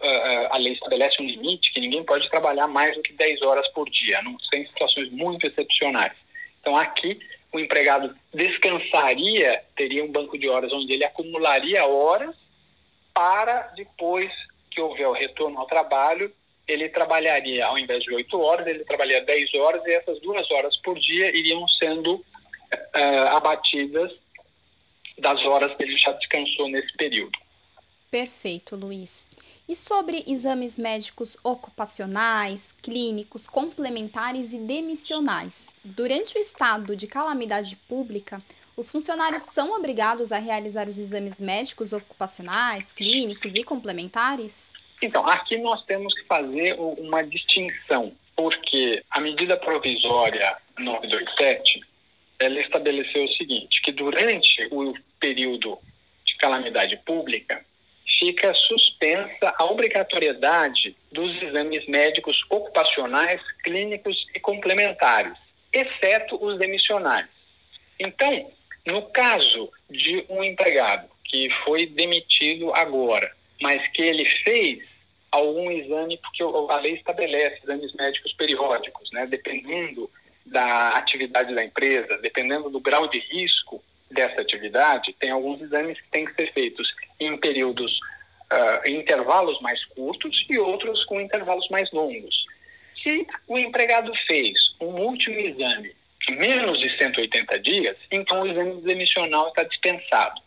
eh, 0.00 0.08
eh, 0.08 0.48
a 0.50 0.56
lei 0.56 0.72
estabelece 0.72 1.20
um 1.20 1.26
limite 1.26 1.72
que 1.72 1.80
ninguém 1.80 2.02
pode 2.04 2.28
trabalhar 2.30 2.66
mais 2.66 2.96
do 2.96 3.02
que 3.02 3.12
dez 3.12 3.42
horas 3.42 3.68
por 3.68 3.88
dia, 3.90 4.22
não 4.22 4.38
ser 4.38 4.58
em 4.58 4.66
situações 4.66 5.10
muito 5.10 5.46
excepcionais. 5.46 6.21
Então 6.62 6.76
aqui 6.76 7.18
o 7.52 7.58
empregado 7.58 8.16
descansaria, 8.32 9.62
teria 9.76 10.02
um 10.02 10.10
banco 10.10 10.38
de 10.38 10.48
horas 10.48 10.72
onde 10.72 10.92
ele 10.92 11.04
acumularia 11.04 11.84
horas 11.84 12.34
para 13.12 13.72
depois 13.76 14.32
que 14.70 14.80
houver 14.80 15.06
o 15.06 15.12
retorno 15.12 15.58
ao 15.58 15.66
trabalho, 15.66 16.32
ele 16.66 16.88
trabalharia, 16.88 17.66
ao 17.66 17.78
invés 17.78 18.02
de 18.04 18.14
oito 18.14 18.40
horas, 18.40 18.66
ele 18.66 18.84
trabalharia 18.84 19.26
dez 19.26 19.52
horas 19.54 19.84
e 19.84 19.90
essas 19.92 20.18
duas 20.20 20.50
horas 20.50 20.76
por 20.78 20.98
dia 20.98 21.36
iriam 21.36 21.66
sendo 21.68 22.14
uh, 22.14 23.28
abatidas 23.36 24.10
das 25.18 25.44
horas 25.44 25.76
que 25.76 25.82
ele 25.82 25.98
já 25.98 26.12
descansou 26.12 26.68
nesse 26.68 26.96
período. 26.96 27.36
Perfeito, 28.10 28.76
Luiz. 28.76 29.26
E 29.68 29.76
sobre 29.76 30.24
exames 30.26 30.76
médicos 30.76 31.36
ocupacionais, 31.44 32.72
clínicos, 32.82 33.46
complementares 33.46 34.52
e 34.52 34.58
demissionais? 34.58 35.74
Durante 35.84 36.36
o 36.36 36.40
estado 36.40 36.96
de 36.96 37.06
calamidade 37.06 37.76
pública, 37.88 38.42
os 38.76 38.90
funcionários 38.90 39.44
são 39.44 39.72
obrigados 39.72 40.32
a 40.32 40.38
realizar 40.38 40.88
os 40.88 40.98
exames 40.98 41.40
médicos 41.40 41.92
ocupacionais, 41.92 42.92
clínicos 42.92 43.54
e 43.54 43.62
complementares? 43.62 44.72
Então, 45.00 45.26
aqui 45.26 45.56
nós 45.58 45.84
temos 45.84 46.12
que 46.14 46.24
fazer 46.24 46.74
uma 46.78 47.22
distinção, 47.22 48.12
porque 48.34 49.02
a 49.10 49.20
medida 49.20 49.56
provisória 49.56 50.56
927, 50.78 51.80
ela 52.38 52.60
estabeleceu 52.60 53.24
o 53.24 53.32
seguinte, 53.32 53.80
que 53.82 53.92
durante 53.92 54.68
o 54.72 54.92
período 55.20 55.78
de 56.24 56.36
calamidade 56.36 56.96
pública, 57.04 57.64
fica 58.22 58.54
suspensa 58.54 59.52
a 59.58 59.64
obrigatoriedade 59.64 60.96
dos 61.10 61.42
exames 61.42 61.84
médicos 61.88 62.40
ocupacionais, 62.48 63.40
clínicos 63.64 64.16
e 64.32 64.38
complementares, 64.38 65.36
exceto 65.72 66.38
os 66.40 66.56
demissionários. 66.56 67.32
Então, 67.98 68.48
no 68.86 69.02
caso 69.10 69.68
de 69.90 70.24
um 70.28 70.44
empregado 70.44 71.08
que 71.24 71.50
foi 71.64 71.84
demitido 71.84 72.72
agora, 72.72 73.28
mas 73.60 73.84
que 73.88 74.02
ele 74.02 74.24
fez 74.24 74.84
algum 75.32 75.68
exame, 75.72 76.16
porque 76.18 76.44
a 76.44 76.76
lei 76.76 76.94
estabelece 76.94 77.58
exames 77.64 77.92
médicos 77.94 78.32
periódicos, 78.34 79.10
né? 79.10 79.26
dependendo 79.26 80.08
da 80.46 80.90
atividade 80.90 81.52
da 81.52 81.64
empresa, 81.64 82.18
dependendo 82.18 82.70
do 82.70 82.78
grau 82.78 83.08
de 83.08 83.18
risco 83.18 83.82
dessa 84.12 84.42
atividade, 84.42 85.12
tem 85.18 85.30
alguns 85.30 85.60
exames 85.60 86.00
que 86.00 86.08
têm 86.10 86.24
que 86.24 86.34
ser 86.34 86.52
feitos 86.52 86.88
em 87.18 87.36
períodos, 87.36 87.98
uh, 88.52 88.88
intervalos 88.88 89.60
mais 89.60 89.84
curtos 89.86 90.44
e 90.48 90.58
outros 90.58 91.04
com 91.04 91.20
intervalos 91.20 91.68
mais 91.70 91.90
longos. 91.92 92.44
Se 93.02 93.26
o 93.48 93.58
empregado 93.58 94.12
fez 94.26 94.52
um 94.80 94.94
último 95.00 95.38
exame 95.38 95.94
menos 96.30 96.78
de 96.78 96.96
180 96.96 97.58
dias, 97.60 97.96
então 98.10 98.42
o 98.42 98.46
exame 98.46 98.80
demissional 98.82 99.48
está 99.48 99.64
dispensado. 99.64 100.40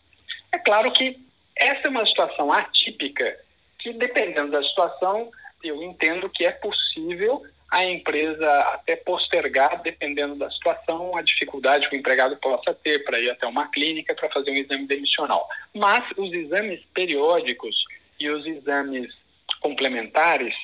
É 0.52 0.58
claro 0.58 0.90
que 0.92 1.18
essa 1.54 1.86
é 1.86 1.90
uma 1.90 2.06
situação 2.06 2.52
atípica 2.52 3.38
que, 3.78 3.92
dependendo 3.92 4.52
da 4.52 4.62
situação, 4.62 5.30
eu 5.62 5.82
entendo 5.82 6.30
que 6.30 6.44
é 6.44 6.50
possível 6.50 7.42
a 7.70 7.84
empresa 7.84 8.48
até 8.72 8.96
postergar, 8.96 9.82
dependendo 9.82 10.36
da 10.36 10.50
situação, 10.50 11.16
a 11.16 11.22
dificuldade 11.22 11.88
que 11.88 11.96
o 11.96 11.98
empregado 11.98 12.36
possa 12.36 12.72
ter 12.72 13.04
para 13.04 13.18
ir 13.18 13.30
até 13.30 13.46
uma 13.46 13.68
clínica 13.68 14.14
para 14.14 14.30
fazer 14.30 14.50
um 14.50 14.56
exame 14.56 14.86
demissional. 14.86 15.48
Mas 15.74 16.04
os 16.16 16.32
exames 16.32 16.80
periódicos 16.94 17.84
e 18.18 18.28
os 18.28 18.46
exames 18.46 19.14
complementares, 19.60 20.54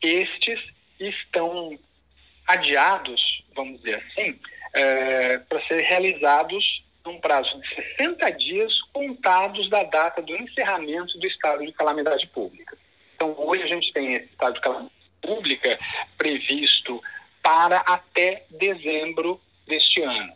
estes 0.00 0.60
estão 0.98 1.78
adiados, 2.46 3.44
vamos 3.54 3.78
dizer 3.80 3.96
assim, 3.96 4.38
é, 4.72 5.38
para 5.38 5.66
ser 5.66 5.80
realizados 5.80 6.82
num 7.04 7.18
prazo 7.20 7.60
de 7.60 7.74
60 7.98 8.30
dias 8.32 8.80
contados 8.92 9.68
da 9.68 9.82
data 9.82 10.22
do 10.22 10.36
encerramento 10.36 11.18
do 11.18 11.26
estado 11.26 11.64
de 11.64 11.72
calamidade 11.72 12.26
pública. 12.28 12.76
Então, 13.14 13.34
hoje 13.38 13.62
a 13.62 13.66
gente 13.66 13.92
tem 13.92 14.14
esse 14.14 14.26
estado 14.26 14.54
de 14.54 14.60
calamidade 14.60 15.00
pública 15.20 15.78
previsto 16.16 17.02
para 17.42 17.78
até 17.78 18.44
dezembro 18.50 19.40
deste 19.66 20.02
ano. 20.02 20.32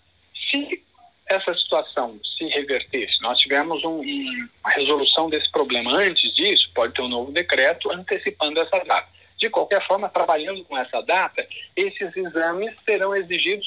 Se 0.50 0.84
essa 1.28 1.54
situação 1.54 2.18
se 2.38 2.44
revertesse, 2.46 3.20
nós 3.20 3.38
tivemos 3.38 3.82
um, 3.84 4.00
um, 4.00 4.48
uma 4.62 4.70
resolução 4.70 5.28
desse 5.28 5.50
problema 5.50 5.92
antes 5.92 6.32
disso, 6.34 6.70
pode 6.74 6.94
ter 6.94 7.02
um 7.02 7.08
novo 7.08 7.32
decreto 7.32 7.90
antecipando 7.90 8.60
essa 8.60 8.78
data. 8.84 9.08
De 9.38 9.50
qualquer 9.50 9.86
forma, 9.86 10.08
trabalhando 10.08 10.64
com 10.64 10.78
essa 10.78 11.00
data, 11.02 11.46
esses 11.74 12.16
exames 12.16 12.74
serão 12.84 13.14
exigidos 13.14 13.66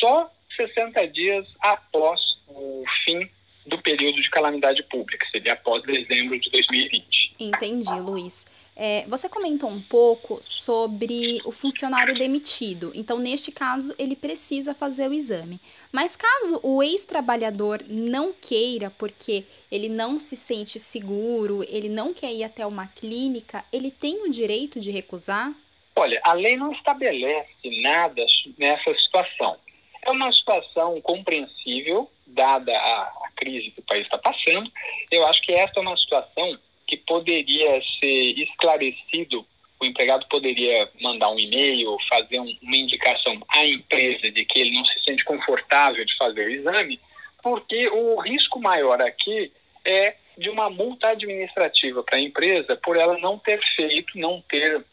só 0.00 0.30
60 0.56 1.06
dias 1.08 1.46
após 1.60 2.20
o 2.48 2.84
fim 3.04 3.28
do 3.66 3.78
período 3.78 4.20
de 4.20 4.30
calamidade 4.30 4.82
pública, 4.84 5.26
seria 5.30 5.52
após 5.54 5.82
dezembro 5.84 6.38
de 6.38 6.50
2020. 6.50 7.36
Entendi, 7.38 8.00
Luiz. 8.00 8.46
É, 8.76 9.06
você 9.06 9.28
comentou 9.28 9.70
um 9.70 9.80
pouco 9.80 10.38
sobre 10.42 11.38
o 11.44 11.52
funcionário 11.52 12.14
demitido. 12.14 12.90
Então, 12.94 13.18
neste 13.18 13.52
caso, 13.52 13.94
ele 13.98 14.16
precisa 14.16 14.74
fazer 14.74 15.08
o 15.08 15.14
exame. 15.14 15.60
Mas 15.92 16.16
caso 16.16 16.58
o 16.62 16.82
ex-trabalhador 16.82 17.84
não 17.88 18.32
queira, 18.32 18.90
porque 18.90 19.46
ele 19.70 19.88
não 19.88 20.18
se 20.18 20.36
sente 20.36 20.80
seguro, 20.80 21.64
ele 21.68 21.88
não 21.88 22.12
quer 22.12 22.32
ir 22.32 22.42
até 22.42 22.66
uma 22.66 22.88
clínica, 22.88 23.64
ele 23.72 23.90
tem 23.90 24.22
o 24.22 24.30
direito 24.30 24.80
de 24.80 24.90
recusar? 24.90 25.54
Olha, 25.94 26.20
a 26.24 26.32
lei 26.32 26.56
não 26.56 26.72
estabelece 26.72 27.80
nada 27.80 28.24
nessa 28.58 28.92
situação. 28.98 29.56
É 30.02 30.10
uma 30.10 30.32
situação 30.32 31.00
compreensível, 31.00 32.10
dada 32.26 32.76
a, 32.76 33.02
a 33.02 33.30
crise 33.36 33.70
que 33.70 33.80
o 33.80 33.84
país 33.84 34.02
está 34.04 34.18
passando. 34.18 34.70
Eu 35.10 35.24
acho 35.26 35.40
que 35.42 35.52
essa 35.52 35.74
é 35.76 35.80
uma 35.80 35.96
situação 35.96 36.58
que 36.86 36.96
poderia 36.96 37.80
ser 38.00 38.38
esclarecido, 38.38 39.46
o 39.80 39.84
empregado 39.84 40.26
poderia 40.28 40.88
mandar 41.00 41.30
um 41.30 41.38
e-mail, 41.38 41.96
fazer 42.08 42.40
um, 42.40 42.56
uma 42.62 42.76
indicação 42.76 43.40
à 43.48 43.64
empresa 43.66 44.30
de 44.30 44.44
que 44.44 44.60
ele 44.60 44.72
não 44.72 44.84
se 44.84 45.00
sente 45.04 45.24
confortável 45.24 46.04
de 46.04 46.16
fazer 46.16 46.46
o 46.46 46.50
exame, 46.50 47.00
porque 47.42 47.88
o 47.88 48.20
risco 48.20 48.60
maior 48.60 49.00
aqui 49.02 49.52
é 49.84 50.14
de 50.36 50.48
uma 50.48 50.70
multa 50.70 51.08
administrativa 51.08 52.02
para 52.02 52.16
a 52.16 52.20
empresa 52.20 52.76
por 52.76 52.96
ela 52.96 53.18
não 53.18 53.38
ter 53.38 53.60
feito, 53.76 54.18
não 54.18 54.42
ter 54.48 54.78
uh, 54.78 54.84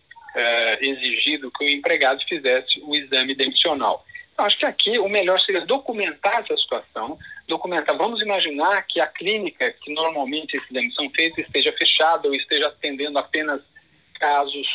exigido 0.80 1.52
que 1.52 1.66
o 1.66 1.70
empregado 1.70 2.22
fizesse 2.28 2.80
o 2.84 2.96
exame 2.96 3.34
demissional. 3.34 4.06
Acho 4.38 4.58
que 4.58 4.66
aqui 4.66 4.98
o 4.98 5.08
melhor 5.08 5.40
seria 5.40 5.66
documentar 5.66 6.42
essa 6.42 6.58
situação, 6.58 7.18
documentar. 7.48 7.96
Vamos 7.98 8.22
imaginar 8.22 8.82
que 8.88 9.00
a 9.00 9.08
clínica 9.08 9.72
que 9.72 9.94
normalmente 9.94 10.58
esse 10.58 10.66
exame 10.72 10.92
são 10.94 11.10
feitos 11.12 11.40
esteja 11.40 11.72
fechada 11.74 12.28
ou 12.28 12.34
esteja 12.34 12.68
atendendo 12.68 13.20
apenas 13.20 13.62
casos 14.20 14.68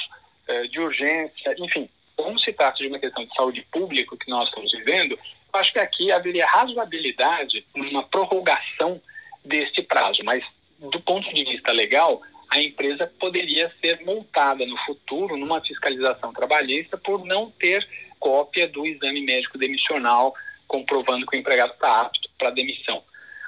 eh, 0.47 0.67
de 0.69 0.81
urgência, 0.81 1.55
enfim. 1.59 1.89
Como 2.17 2.39
se 2.39 2.53
trata 2.53 2.79
de 2.79 2.87
uma 2.87 2.99
questão 2.99 3.25
de 3.25 3.35
saúde 3.35 3.67
pública 3.71 4.17
que 4.17 4.31
nós 4.31 4.49
estamos 4.49 4.73
vivendo, 4.73 5.19
acho 5.53 5.73
que 5.73 5.79
aqui 5.79 6.13
haveria 6.13 6.47
razoabilidade 6.47 7.65
numa 7.75 8.03
prorrogação 8.05 9.01
deste 9.45 9.83
prazo, 9.83 10.23
mas 10.25 10.45
do 10.79 11.01
ponto 11.01 11.33
de 11.33 11.45
vista 11.45 11.73
legal, 11.73 12.21
a 12.51 12.61
empresa 12.61 13.13
poderia 13.19 13.73
ser 13.81 14.05
multada 14.05 14.65
no 14.67 14.77
futuro 14.79 15.37
numa 15.37 15.61
fiscalização 15.61 16.33
trabalhista 16.33 16.97
por 16.97 17.25
não 17.25 17.51
ter 17.51 17.87
cópia 18.19 18.69
do 18.69 18.87
exame 18.87 19.23
médico 19.23 19.59
demissional 19.59 20.35
comprovando 20.67 21.27
que 21.27 21.37
o 21.37 21.41
empregado 21.41 21.73
está 21.73 22.03
apto 22.03 22.29
para 22.39 22.51
demissão. 22.51 23.03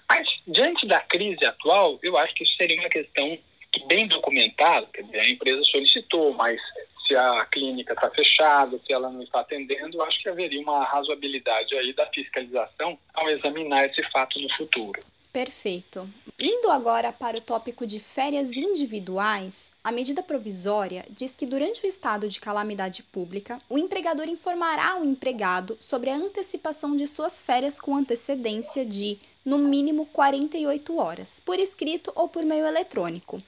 Mas, 0.08 0.26
diante 0.46 0.86
da 0.86 1.00
crise 1.00 1.44
atual, 1.44 1.98
eu 2.02 2.16
acho 2.16 2.34
que 2.34 2.44
isso 2.44 2.56
seria 2.56 2.80
uma 2.80 2.88
questão 2.88 3.38
que, 3.70 3.84
bem 3.86 4.06
documentada, 4.06 4.86
quer 4.92 5.02
dizer, 5.02 5.20
a 5.20 5.28
empresa 5.28 5.62
solicitou, 5.64 6.32
mas 6.32 6.58
se 7.06 7.14
a 7.16 7.44
clínica 7.46 7.92
está 7.92 8.10
fechada, 8.10 8.78
se 8.86 8.92
ela 8.92 9.10
não 9.10 9.22
está 9.22 9.40
atendendo, 9.40 10.02
acho 10.02 10.22
que 10.22 10.28
haveria 10.28 10.60
uma 10.60 10.84
razoabilidade 10.84 11.74
aí 11.76 11.92
da 11.92 12.06
fiscalização 12.06 12.98
ao 13.14 13.28
examinar 13.30 13.86
esse 13.86 14.02
fato 14.10 14.38
no 14.40 14.48
futuro. 14.56 15.02
Perfeito. 15.38 16.10
Indo 16.36 16.68
agora 16.68 17.12
para 17.12 17.38
o 17.38 17.40
tópico 17.40 17.86
de 17.86 18.00
férias 18.00 18.56
individuais, 18.56 19.70
a 19.84 19.92
medida 19.92 20.20
provisória 20.20 21.06
diz 21.10 21.30
que 21.30 21.46
durante 21.46 21.86
o 21.86 21.88
estado 21.88 22.28
de 22.28 22.40
calamidade 22.40 23.04
pública, 23.04 23.56
o 23.68 23.78
empregador 23.78 24.28
informará 24.28 24.98
o 24.98 25.04
empregado 25.04 25.76
sobre 25.78 26.10
a 26.10 26.16
antecipação 26.16 26.96
de 26.96 27.06
suas 27.06 27.40
férias 27.40 27.78
com 27.78 27.94
antecedência 27.94 28.84
de, 28.84 29.16
no 29.44 29.58
mínimo, 29.58 30.06
48 30.06 30.96
horas, 30.96 31.38
por 31.38 31.60
escrito 31.60 32.10
ou 32.16 32.28
por 32.28 32.42
meio 32.42 32.66
eletrônico. 32.66 33.40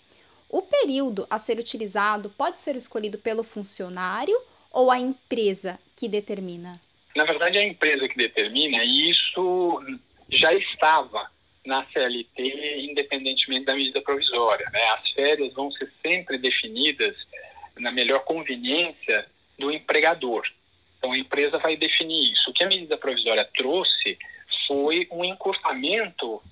O 0.49 0.62
período 0.62 1.26
a 1.28 1.40
ser 1.40 1.59
utilizado 1.59 2.30
pode 2.38 2.61
ser 2.61 2.76
escolhido 2.76 3.18
pelo 3.18 3.42
funcionário 3.42 4.40
ou 4.70 4.92
a 4.92 5.00
empresa 5.00 5.76
que 5.97 6.06
determina? 6.06 6.80
Na 7.16 7.25
verdade, 7.25 7.59
é 7.59 7.62
a 7.62 7.66
empresa 7.66 8.09
que 8.09 8.16
determina, 8.16 8.85
e 8.85 9.11
isso 9.11 9.82
já 10.28 10.54
estava 10.54 11.28
na 11.64 11.84
CLT, 11.92 12.80
independentemente 12.90 13.66
da 13.66 13.74
medida 13.74 14.00
provisória. 14.00 14.68
Né? 14.72 14.82
As 14.90 15.10
férias 15.10 15.52
vão 15.52 15.70
ser 15.72 15.92
sempre 16.04 16.38
definidas 16.38 17.16
na 17.78 17.90
melhor 17.90 18.20
conveniência 18.20 19.26
do 19.58 19.70
empregador. 19.70 20.46
Então, 20.98 21.12
a 21.12 21.18
empresa 21.18 21.58
vai 21.58 21.76
definir 21.76 22.30
isso. 22.32 22.50
O 22.50 22.52
que 22.52 22.64
a 22.64 22.68
medida 22.68 22.96
provisória 22.96 23.48
trouxe 23.56 24.18
foi 24.66 25.06
um 25.10 25.24
encurtamento 25.24 26.42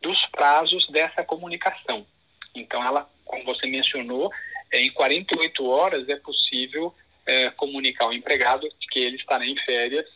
dos 0.00 0.24
prazos 0.26 0.86
dessa 0.88 1.24
comunicação. 1.24 2.06
Então, 2.54 2.84
ela 2.84 3.08
como 3.24 3.44
você 3.44 3.66
mencionou, 3.66 4.30
é, 4.70 4.80
em 4.80 4.90
48 4.92 5.66
horas 5.66 6.08
é 6.08 6.16
possível 6.16 6.94
é, 7.26 7.50
comunicar 7.50 8.04
ao 8.04 8.12
empregado 8.12 8.68
que 8.90 9.00
ele 9.00 9.16
estará 9.16 9.44
em 9.46 9.56
férias 9.64 10.06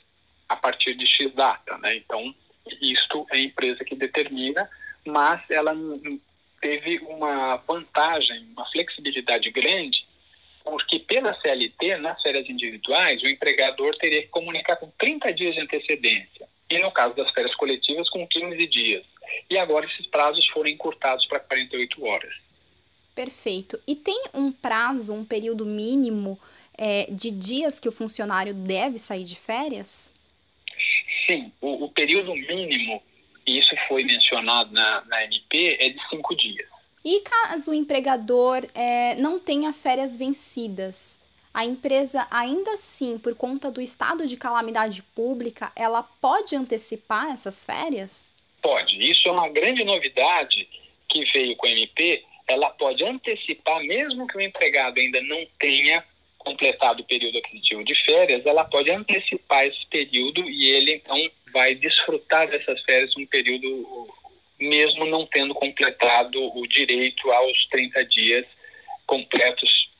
a 0.48 0.56
partir 0.56 0.94
de 0.94 1.06
X 1.06 1.34
data. 1.34 1.76
Né? 1.78 1.96
Então, 1.96 2.34
isto 2.80 3.26
é 3.30 3.36
a 3.36 3.40
empresa 3.40 3.84
que 3.84 3.94
determina, 3.94 4.68
mas 5.06 5.42
ela 5.50 5.74
teve 6.60 6.98
uma 7.00 7.56
vantagem, 7.56 8.46
uma 8.52 8.68
flexibilidade 8.70 9.50
grande, 9.50 10.06
porque 10.64 10.98
pela 10.98 11.38
CLT, 11.40 11.96
nas 11.96 12.20
férias 12.20 12.48
individuais, 12.48 13.22
o 13.22 13.28
empregador 13.28 13.96
teria 13.96 14.22
que 14.22 14.28
comunicar 14.28 14.76
com 14.76 14.90
30 14.98 15.32
dias 15.32 15.54
de 15.54 15.60
antecedência, 15.60 16.48
e 16.70 16.78
no 16.78 16.90
caso 16.90 17.14
das 17.14 17.30
férias 17.30 17.54
coletivas, 17.54 18.10
com 18.10 18.26
15 18.26 18.66
dias. 18.66 19.04
E 19.48 19.56
agora 19.56 19.86
esses 19.86 20.06
prazos 20.06 20.46
foram 20.48 20.68
encurtados 20.68 21.26
para 21.26 21.40
48 21.40 22.04
horas. 22.04 22.34
Perfeito. 23.14 23.80
E 23.86 23.96
tem 23.96 24.24
um 24.34 24.52
prazo, 24.52 25.12
um 25.12 25.24
período 25.24 25.66
mínimo 25.66 26.38
é, 26.76 27.06
de 27.10 27.30
dias 27.30 27.80
que 27.80 27.88
o 27.88 27.92
funcionário 27.92 28.54
deve 28.54 28.98
sair 28.98 29.24
de 29.24 29.34
férias? 29.34 30.12
Sim, 31.28 31.52
o, 31.60 31.84
o 31.84 31.88
período 31.90 32.34
mínimo, 32.34 33.02
e 33.46 33.58
isso 33.58 33.74
foi 33.86 34.04
mencionado 34.04 34.72
na, 34.72 35.04
na 35.06 35.24
MP, 35.24 35.76
é 35.80 35.88
de 35.90 36.08
cinco 36.08 36.34
dias. 36.34 36.66
E 37.04 37.20
caso 37.20 37.70
o 37.70 37.74
empregador 37.74 38.66
é, 38.74 39.14
não 39.16 39.38
tenha 39.38 39.72
férias 39.72 40.16
vencidas, 40.16 41.18
a 41.52 41.64
empresa 41.64 42.26
ainda 42.30 42.74
assim, 42.74 43.18
por 43.18 43.34
conta 43.34 43.70
do 43.70 43.80
estado 43.80 44.26
de 44.26 44.36
calamidade 44.36 45.02
pública, 45.02 45.72
ela 45.74 46.02
pode 46.02 46.54
antecipar 46.54 47.30
essas 47.32 47.64
férias? 47.64 48.30
Pode. 48.62 48.98
Isso 48.98 49.28
é 49.28 49.32
uma 49.32 49.48
grande 49.48 49.84
novidade 49.84 50.68
que 51.08 51.24
veio 51.32 51.56
com 51.56 51.66
a 51.66 51.70
MP 51.70 52.24
ela 52.48 52.70
pode 52.70 53.04
antecipar, 53.04 53.78
mesmo 53.80 54.26
que 54.26 54.38
o 54.38 54.40
empregado 54.40 54.98
ainda 54.98 55.20
não 55.20 55.46
tenha 55.58 56.02
completado 56.48 57.02
o 57.02 57.04
período 57.04 57.38
aquisitivo 57.38 57.84
de 57.84 57.94
férias, 57.94 58.44
ela 58.46 58.64
pode 58.64 58.90
antecipar 58.90 59.66
esse 59.66 59.86
período 59.90 60.48
e 60.48 60.70
ele 60.70 60.92
então 60.92 61.30
vai 61.52 61.74
desfrutar 61.74 62.48
dessas 62.48 62.80
férias 62.82 63.14
um 63.16 63.26
período 63.26 64.08
mesmo 64.58 65.04
não 65.04 65.26
tendo 65.26 65.54
completado 65.54 66.38
o 66.56 66.66
direito 66.66 67.30
aos 67.30 67.66
30 67.66 68.04
dias 68.06 68.46
completos, 69.06 69.90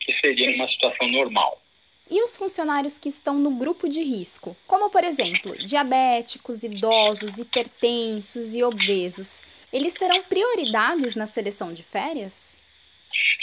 que 0.00 0.12
seria 0.20 0.54
uma 0.54 0.68
situação 0.68 1.08
normal. 1.08 1.60
E 2.08 2.22
os 2.22 2.36
funcionários 2.36 2.98
que 2.98 3.08
estão 3.08 3.34
no 3.34 3.50
grupo 3.50 3.88
de 3.88 4.00
risco, 4.00 4.56
como 4.66 4.88
por 4.90 5.02
exemplo, 5.02 5.58
diabéticos, 5.58 6.62
idosos, 6.62 7.38
hipertensos 7.38 8.54
e 8.54 8.62
obesos, 8.62 9.42
eles 9.72 9.94
serão 9.94 10.22
prioridades 10.22 11.16
na 11.16 11.26
seleção 11.26 11.74
de 11.74 11.82
férias? 11.82 12.56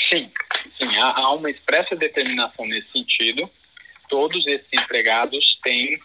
Sim, 0.09 0.31
sim 0.89 0.97
há, 0.97 1.13
há 1.15 1.33
uma 1.33 1.49
expressa 1.49 1.95
determinação 1.95 2.65
nesse 2.65 2.91
sentido. 2.91 3.49
Todos 4.09 4.45
esses 4.47 4.67
empregados 4.73 5.59
têm 5.63 5.99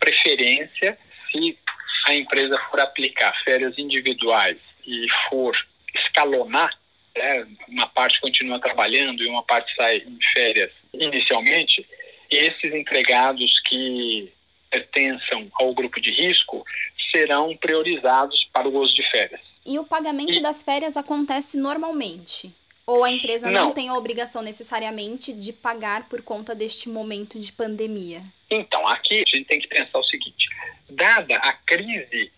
preferência 0.00 0.98
se 1.32 1.58
a 2.06 2.14
empresa 2.14 2.58
for 2.70 2.80
aplicar 2.80 3.32
férias 3.44 3.76
individuais 3.78 4.58
e 4.86 5.06
for 5.28 5.56
escalonar, 5.94 6.70
né, 7.16 7.46
uma 7.68 7.86
parte 7.86 8.20
continua 8.20 8.60
trabalhando 8.60 9.22
e 9.22 9.28
uma 9.28 9.42
parte 9.42 9.74
sai 9.74 9.98
em 9.98 10.18
férias 10.32 10.70
inicialmente, 10.92 11.86
esses 12.30 12.72
empregados 12.72 13.60
que 13.60 14.32
pertençam 14.70 15.50
ao 15.54 15.74
grupo 15.74 16.00
de 16.00 16.10
risco 16.10 16.64
serão 17.10 17.56
priorizados 17.56 18.48
para 18.52 18.68
o 18.68 18.76
uso 18.76 18.94
de 18.94 19.08
férias. 19.10 19.40
E 19.64 19.78
o 19.78 19.84
pagamento 19.84 20.32
e... 20.32 20.40
das 20.40 20.62
férias 20.62 20.96
acontece 20.96 21.56
normalmente? 21.56 22.50
Ou 22.86 23.04
a 23.04 23.10
empresa 23.10 23.50
não. 23.50 23.66
não 23.66 23.72
tem 23.72 23.88
a 23.88 23.96
obrigação 23.96 24.42
necessariamente 24.42 25.32
de 25.32 25.52
pagar 25.52 26.08
por 26.08 26.22
conta 26.22 26.54
deste 26.54 26.88
momento 26.88 27.38
de 27.38 27.52
pandemia? 27.52 28.22
Então, 28.50 28.86
aqui 28.88 29.14
a 29.14 29.18
gente 29.18 29.44
tem 29.44 29.60
que 29.60 29.68
pensar 29.68 29.98
o 29.98 30.04
seguinte: 30.04 30.48
dada 30.90 31.36
a 31.36 31.52
crise 31.52 32.32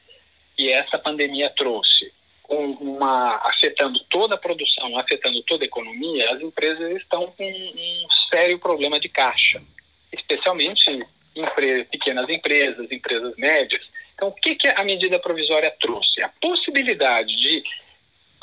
que 0.57 0.71
essa 0.71 0.99
pandemia 0.99 1.51
trouxe, 1.51 2.13
uma, 2.49 3.37
afetando 3.49 3.99
toda 4.11 4.35
a 4.35 4.39
produção, 4.39 4.97
afetando 4.99 5.43
toda 5.43 5.65
a 5.65 5.67
economia, 5.67 6.31
as 6.33 6.41
empresas 6.41 6.97
estão 6.97 7.33
com 7.33 7.45
um 7.45 8.07
sério 8.31 8.59
problema 8.59 9.01
de 9.01 9.09
caixa, 9.09 9.63
especialmente 10.13 11.07
pequenas 11.91 12.29
empresas, 12.29 12.91
empresas 12.93 13.35
médias. 13.37 13.83
Então, 14.15 14.29
o 14.29 14.33
que, 14.33 14.55
que 14.55 14.69
a 14.69 14.85
medida 14.85 15.19
provisória 15.19 15.75
trouxe? 15.81 16.23
A 16.23 16.29
possibilidade 16.41 17.35
de 17.35 17.65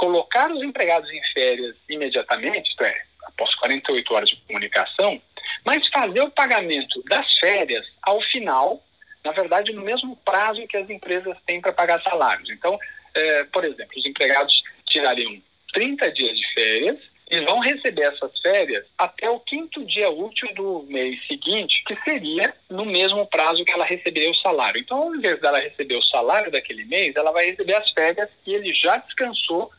colocar 0.02 0.52
os 0.52 0.64
empregados 0.64 1.12
em 1.12 1.22
férias 1.32 1.76
imediatamente, 1.88 2.72
isto 2.72 2.84
é, 2.84 3.04
após 3.28 3.54
48 3.54 4.14
horas 4.16 4.30
de 4.30 4.36
comunicação, 4.48 5.22
mas 5.64 5.88
fazer 5.90 6.22
o 6.22 6.32
pagamento 6.32 7.04
das 7.04 7.32
férias 7.38 7.86
ao 8.02 8.20
final, 8.20 8.84
na 9.24 9.32
verdade, 9.32 9.72
no 9.74 9.84
mesmo 9.84 10.16
prazo 10.26 10.66
que 10.66 10.76
as 10.76 10.90
empresas 10.90 11.38
têm 11.46 11.62
para 11.62 11.72
pagar 11.72 12.02
salários. 12.02 12.50
Então, 12.50 12.80
é, 13.14 13.44
por 13.44 13.64
exemplo, 13.64 13.92
os 13.96 14.04
empregados 14.04 14.64
tirariam 14.88 15.40
30 15.72 16.12
dias 16.14 16.36
de 16.36 16.54
férias 16.56 16.98
e 17.30 17.40
vão 17.42 17.60
receber 17.60 18.02
essas 18.02 18.32
férias 18.40 18.84
até 18.98 19.30
o 19.30 19.40
quinto 19.40 19.86
dia 19.86 20.10
útil 20.10 20.52
do 20.56 20.84
mês 20.90 21.16
seguinte, 21.28 21.84
que 21.86 21.96
seria 22.04 22.56
no 22.72 22.86
mesmo 22.86 23.28
prazo 23.28 23.64
que 23.64 23.72
ela 23.72 23.86
receberia 23.86 24.32
o 24.32 24.36
salário. 24.36 24.82
Então, 24.82 24.98
ao 24.98 25.16
invés 25.16 25.40
dela 25.40 25.60
receber 25.60 25.96
o 25.96 26.04
salário 26.04 26.52
daquele 26.52 26.86
mês, 26.86 27.16
ela 27.16 27.32
vai 27.32 27.46
receber 27.46 27.76
as 27.76 27.92
férias 27.92 28.28
que 28.44 28.52
ele 28.52 28.74
já 28.74 28.98
descansou 28.98 29.72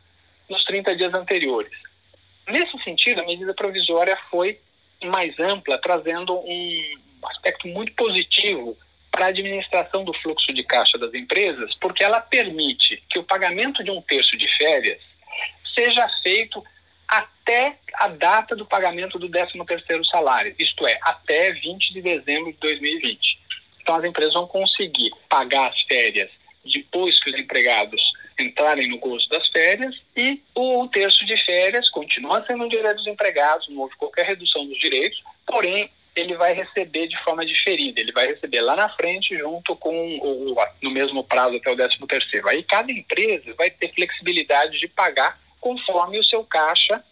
nos 0.52 0.64
30 0.64 0.94
dias 0.94 1.14
anteriores. 1.14 1.72
Nesse 2.46 2.78
sentido, 2.84 3.22
a 3.22 3.24
medida 3.24 3.54
provisória 3.54 4.16
foi 4.30 4.60
mais 5.02 5.38
ampla, 5.40 5.78
trazendo 5.78 6.38
um 6.38 6.98
aspecto 7.24 7.66
muito 7.66 7.92
positivo 7.94 8.76
para 9.10 9.26
a 9.26 9.28
administração 9.28 10.04
do 10.04 10.14
fluxo 10.14 10.52
de 10.52 10.62
caixa 10.62 10.98
das 10.98 11.12
empresas, 11.14 11.74
porque 11.80 12.04
ela 12.04 12.20
permite 12.20 13.02
que 13.08 13.18
o 13.18 13.24
pagamento 13.24 13.82
de 13.82 13.90
um 13.90 14.00
terço 14.02 14.36
de 14.36 14.48
férias 14.56 15.00
seja 15.74 16.06
feito 16.22 16.62
até 17.08 17.76
a 17.94 18.08
data 18.08 18.54
do 18.54 18.66
pagamento 18.66 19.18
do 19.18 19.28
13º 19.28 20.04
salário, 20.04 20.54
isto 20.58 20.86
é, 20.86 20.98
até 21.02 21.52
20 21.52 21.92
de 21.92 22.02
dezembro 22.02 22.52
de 22.52 22.58
2020. 22.58 23.38
Então 23.80 23.96
as 23.96 24.04
empresas 24.04 24.34
vão 24.34 24.46
conseguir 24.46 25.10
pagar 25.28 25.70
as 25.70 25.82
férias 25.82 26.30
depois 26.64 27.18
que 27.22 27.30
os 27.30 27.40
empregados 27.40 28.00
entrarem 28.38 28.88
no 28.88 28.98
gozo 28.98 29.28
das 29.28 29.48
férias 29.48 29.94
e 30.16 30.40
o 30.54 30.88
terço 30.88 31.24
de 31.24 31.36
férias 31.44 31.88
continua 31.90 32.44
sendo 32.46 32.64
um 32.64 32.68
direito 32.68 32.96
dos 32.96 33.06
empregados, 33.06 33.68
não 33.68 33.82
houve 33.82 33.96
qualquer 33.96 34.26
redução 34.26 34.66
dos 34.66 34.78
direitos, 34.78 35.22
porém 35.46 35.90
ele 36.14 36.36
vai 36.36 36.52
receber 36.52 37.08
de 37.08 37.16
forma 37.24 37.44
diferida, 37.44 38.00
ele 38.00 38.12
vai 38.12 38.26
receber 38.26 38.60
lá 38.60 38.76
na 38.76 38.88
frente 38.90 39.36
junto 39.36 39.74
com 39.76 40.18
o, 40.18 40.54
no 40.82 40.90
mesmo 40.90 41.24
prazo 41.24 41.56
até 41.56 41.70
o 41.70 41.76
13 41.76 41.98
terceiro. 42.06 42.48
Aí 42.48 42.62
cada 42.62 42.92
empresa 42.92 43.54
vai 43.54 43.70
ter 43.70 43.92
flexibilidade 43.94 44.78
de 44.78 44.88
pagar 44.88 45.40
conforme 45.60 46.18
o 46.18 46.24
seu 46.24 46.44
caixa 46.44 47.02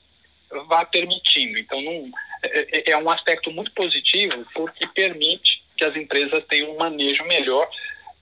vá 0.67 0.85
permitindo. 0.85 1.59
Então, 1.59 1.81
não, 1.81 2.11
é, 2.43 2.91
é, 2.91 2.91
é 2.91 2.97
um 2.97 3.09
aspecto 3.09 3.51
muito 3.51 3.73
positivo 3.73 4.47
porque 4.55 4.87
permite 4.89 5.63
que 5.77 5.85
as 5.85 5.97
empresas 5.97 6.45
tenham 6.47 6.73
um 6.73 6.79
manejo 6.79 7.25
melhor 7.25 7.69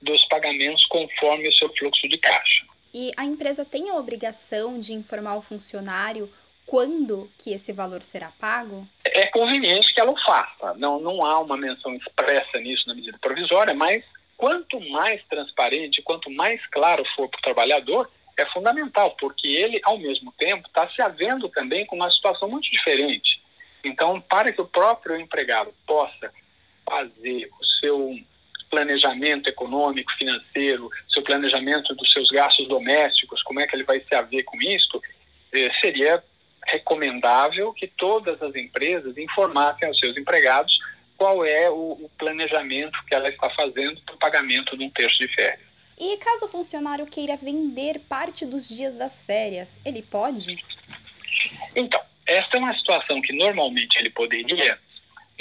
dos 0.01 0.23
pagamentos 0.25 0.85
conforme 0.85 1.49
o 1.49 1.53
seu 1.53 1.69
fluxo 1.75 2.07
de 2.07 2.17
caixa. 2.17 2.65
E 2.93 3.11
a 3.15 3.25
empresa 3.25 3.63
tem 3.63 3.89
a 3.89 3.95
obrigação 3.95 4.79
de 4.79 4.93
informar 4.93 5.37
o 5.37 5.41
funcionário 5.41 6.29
quando 6.65 7.29
que 7.37 7.51
esse 7.51 7.73
valor 7.73 8.01
será 8.03 8.31
pago? 8.39 8.87
É 9.03 9.25
conveniente 9.27 9.93
que 9.93 9.99
ela 9.99 10.11
o 10.11 10.21
faça. 10.21 10.73
Não, 10.75 10.99
não 10.99 11.25
há 11.25 11.39
uma 11.39 11.57
menção 11.57 11.95
expressa 11.95 12.59
nisso 12.59 12.87
na 12.87 12.93
medida 12.93 13.17
provisória, 13.19 13.73
mas 13.73 14.03
quanto 14.37 14.79
mais 14.89 15.21
transparente, 15.27 16.01
quanto 16.01 16.29
mais 16.29 16.65
claro 16.67 17.03
for 17.15 17.27
para 17.27 17.39
o 17.39 17.41
trabalhador, 17.41 18.09
é 18.37 18.45
fundamental, 18.47 19.15
porque 19.19 19.47
ele, 19.47 19.81
ao 19.83 19.97
mesmo 19.97 20.31
tempo, 20.37 20.67
está 20.67 20.87
se 20.89 21.01
havendo 21.01 21.49
também 21.49 21.85
com 21.85 21.95
uma 21.95 22.09
situação 22.09 22.47
muito 22.47 22.69
diferente. 22.71 23.41
Então, 23.83 24.21
para 24.21 24.51
que 24.51 24.61
o 24.61 24.67
próprio 24.67 25.19
empregado 25.19 25.73
possa 25.85 26.31
fazer 26.85 27.49
o 27.59 27.65
seu 27.65 28.15
planejamento 28.69 29.49
econômico, 29.49 30.11
financeiro, 30.17 30.89
seu 31.09 31.23
planejamento 31.23 31.93
dos 31.95 32.11
seus 32.11 32.29
gastos 32.29 32.67
domésticos, 32.67 33.41
como 33.43 33.59
é 33.59 33.67
que 33.67 33.75
ele 33.75 33.83
vai 33.83 33.99
se 34.01 34.15
haver 34.15 34.43
com 34.43 34.57
isso, 34.61 35.01
eh, 35.51 35.71
seria 35.81 36.23
recomendável 36.67 37.73
que 37.73 37.87
todas 37.87 38.41
as 38.41 38.55
empresas 38.55 39.17
informassem 39.17 39.87
aos 39.87 39.99
seus 39.99 40.15
empregados 40.17 40.77
qual 41.17 41.45
é 41.45 41.69
o, 41.69 42.09
planejamento 42.17 42.97
que 43.05 43.13
ela 43.13 43.29
está 43.29 43.49
fazendo 43.49 44.01
para 44.03 44.15
o 44.15 44.17
pagamento 44.17 44.77
de 44.77 44.85
um 44.85 44.89
terço 44.89 45.17
de 45.19 45.27
férias. 45.35 45.67
E 45.99 46.15
caso 46.17 46.45
o 46.45 46.47
funcionário 46.47 47.05
queira 47.05 47.35
vender 47.35 47.99
parte 48.07 48.45
dos 48.45 48.69
dias 48.69 48.95
das 48.95 49.21
férias, 49.23 49.79
ele 49.83 50.01
pode? 50.01 50.63
Então, 51.75 52.01
esta 52.25 52.55
é 52.55 52.59
uma 52.59 52.73
situação 52.73 53.21
que 53.21 53.33
normalmente 53.33 53.97
ele 53.97 54.09
poderia, 54.09 54.79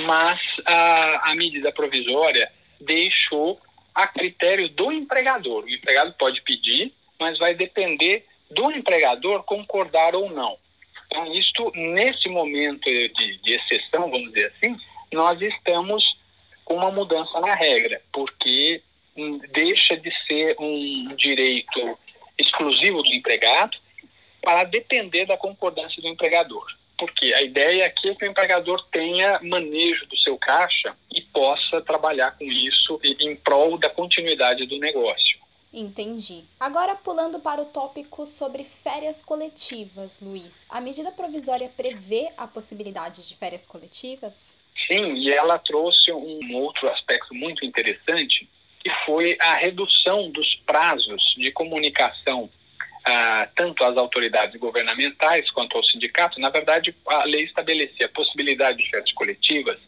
mas 0.00 0.40
a, 0.64 1.30
a 1.30 1.34
medida 1.36 1.70
provisória 1.70 2.50
deixou 2.80 3.60
a 3.94 4.06
critério 4.06 4.68
do 4.68 4.92
empregador. 4.92 5.64
O 5.64 5.68
empregado 5.68 6.12
pode 6.18 6.40
pedir, 6.42 6.92
mas 7.18 7.38
vai 7.38 7.54
depender 7.54 8.24
do 8.50 8.70
empregador 8.70 9.42
concordar 9.42 10.14
ou 10.14 10.30
não. 10.30 10.56
Então, 11.06 11.32
isto, 11.32 11.72
nesse 11.74 12.28
momento 12.28 12.84
de, 12.84 13.38
de 13.38 13.52
exceção, 13.54 14.10
vamos 14.10 14.32
dizer 14.32 14.52
assim, 14.56 14.76
nós 15.12 15.40
estamos 15.40 16.04
com 16.64 16.74
uma 16.74 16.90
mudança 16.90 17.40
na 17.40 17.54
regra, 17.54 18.00
porque 18.12 18.82
deixa 19.52 19.96
de 19.96 20.10
ser 20.26 20.54
um 20.60 21.14
direito 21.16 21.98
exclusivo 22.36 23.02
do 23.02 23.12
empregado 23.12 23.76
para 24.42 24.64
depender 24.64 25.26
da 25.26 25.36
concordância 25.36 26.00
do 26.00 26.08
empregador. 26.08 26.77
Porque 26.98 27.32
a 27.32 27.42
ideia 27.42 27.86
aqui 27.86 28.10
é 28.10 28.14
que 28.14 28.24
o 28.24 28.28
empregador 28.28 28.84
tenha 28.90 29.38
manejo 29.40 30.04
do 30.06 30.16
seu 30.18 30.36
caixa 30.36 30.96
e 31.14 31.22
possa 31.22 31.80
trabalhar 31.80 32.32
com 32.32 32.44
isso 32.44 33.00
em 33.02 33.36
prol 33.36 33.78
da 33.78 33.88
continuidade 33.88 34.66
do 34.66 34.78
negócio. 34.78 35.38
Entendi. 35.72 36.44
Agora 36.58 36.94
pulando 36.94 37.40
para 37.40 37.60
o 37.60 37.66
tópico 37.66 38.24
sobre 38.24 38.64
férias 38.64 39.20
coletivas, 39.22 40.18
Luiz. 40.20 40.66
A 40.68 40.80
medida 40.80 41.12
provisória 41.12 41.68
prevê 41.68 42.28
a 42.36 42.46
possibilidade 42.46 43.28
de 43.28 43.36
férias 43.36 43.66
coletivas? 43.66 44.56
Sim, 44.86 45.14
e 45.14 45.30
ela 45.30 45.58
trouxe 45.58 46.10
um 46.12 46.54
outro 46.56 46.88
aspecto 46.88 47.34
muito 47.34 47.64
interessante, 47.64 48.48
que 48.80 48.90
foi 49.04 49.36
a 49.40 49.54
redução 49.54 50.30
dos 50.30 50.54
prazos 50.66 51.34
de 51.36 51.50
comunicação 51.52 52.48
ah, 53.10 53.48
tanto 53.56 53.82
às 53.84 53.96
autoridades 53.96 54.60
governamentais 54.60 55.50
quanto 55.50 55.78
ao 55.78 55.82
sindicato. 55.82 56.38
Na 56.38 56.50
verdade, 56.50 56.94
a 57.06 57.24
lei 57.24 57.44
estabelecia 57.44 58.04
a 58.04 58.10
possibilidade 58.10 58.78
de 58.78 58.90
férias 58.90 59.12
coletivas 59.12 59.78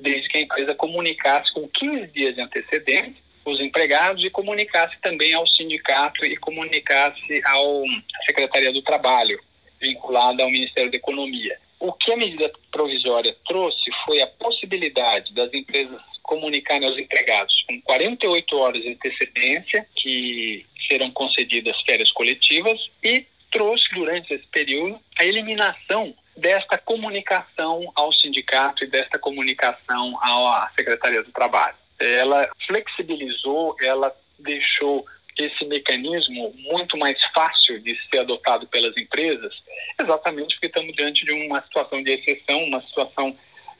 desde 0.00 0.28
que 0.28 0.38
a 0.38 0.40
empresa 0.40 0.74
comunicasse 0.74 1.52
com 1.52 1.68
15 1.68 2.06
dias 2.06 2.34
de 2.34 2.40
antecedência 2.40 3.22
os 3.44 3.60
empregados 3.60 4.24
e 4.24 4.30
comunicasse 4.30 4.96
também 5.02 5.34
ao 5.34 5.46
sindicato 5.46 6.24
e 6.24 6.34
comunicasse 6.38 7.42
ao 7.44 7.84
Secretaria 8.26 8.72
do 8.72 8.80
Trabalho, 8.80 9.38
vinculada 9.78 10.42
ao 10.42 10.50
Ministério 10.50 10.90
da 10.90 10.96
Economia. 10.96 11.58
O 11.78 11.92
que 11.92 12.10
a 12.12 12.16
medida 12.16 12.50
provisória 12.72 13.36
trouxe 13.46 13.90
foi 14.06 14.22
a 14.22 14.26
possibilidade 14.26 15.34
das 15.34 15.52
empresas 15.52 16.00
comunicarem 16.22 16.88
aos 16.88 16.98
empregados 16.98 17.62
com 17.68 17.78
48 17.82 18.56
horas 18.56 18.82
de 18.82 18.88
antecedência 18.88 19.86
que 19.94 20.64
serão 20.86 21.10
concedidas 21.10 21.80
férias 21.82 22.10
coletivas 22.12 22.78
e 23.02 23.26
trouxe 23.50 23.88
durante 23.94 24.34
esse 24.34 24.46
período 24.48 25.00
a 25.18 25.24
eliminação 25.24 26.14
desta 26.36 26.76
comunicação 26.76 27.90
ao 27.94 28.12
sindicato 28.12 28.84
e 28.84 28.88
desta 28.88 29.18
comunicação 29.18 30.18
à 30.20 30.70
Secretaria 30.76 31.22
do 31.22 31.30
Trabalho. 31.30 31.76
Ela 32.00 32.50
flexibilizou, 32.66 33.76
ela 33.80 34.14
deixou 34.38 35.06
esse 35.38 35.64
mecanismo 35.64 36.52
muito 36.56 36.96
mais 36.96 37.22
fácil 37.34 37.80
de 37.80 37.96
ser 38.08 38.20
adotado 38.20 38.66
pelas 38.68 38.96
empresas, 38.96 39.54
exatamente 40.00 40.54
porque 40.54 40.66
estamos 40.66 40.94
diante 40.94 41.24
de 41.24 41.32
uma 41.32 41.62
situação 41.62 42.02
de 42.02 42.12
exceção, 42.12 42.64
uma 42.64 42.80
situação 42.82 43.36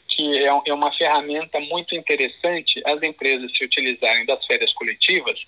que 0.08 0.38
é, 0.38 0.46
é 0.66 0.74
uma 0.74 0.92
ferramenta 0.92 1.58
muito 1.60 1.94
interessante 1.94 2.80
as 2.84 3.02
empresas 3.02 3.50
se 3.56 3.64
utilizarem 3.64 4.26
das 4.26 4.44
férias 4.46 4.72
coletivas, 4.72 5.40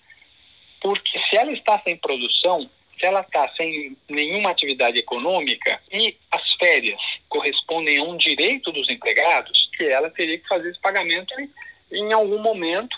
porque 0.87 1.19
se 1.29 1.37
ela 1.37 1.51
está 1.51 1.81
sem 1.81 1.97
produção, 1.97 2.61
se 2.97 3.05
ela 3.05 3.23
está 3.23 3.49
sem 3.57 3.97
nenhuma 4.09 4.51
atividade 4.51 4.97
econômica 4.97 5.81
e 5.91 6.17
as 6.31 6.55
férias 6.55 7.01
correspondem 7.29 7.99
a 7.99 8.05
um 8.05 8.17
direito 8.17 8.71
dos 8.71 8.89
empregados, 8.89 9.69
que 9.77 9.83
ela 9.83 10.09
teria 10.11 10.39
que 10.39 10.47
fazer 10.47 10.71
esse 10.71 10.81
pagamento 10.81 11.35
em, 11.91 12.13
algum 12.13 12.39
momento 12.39 12.97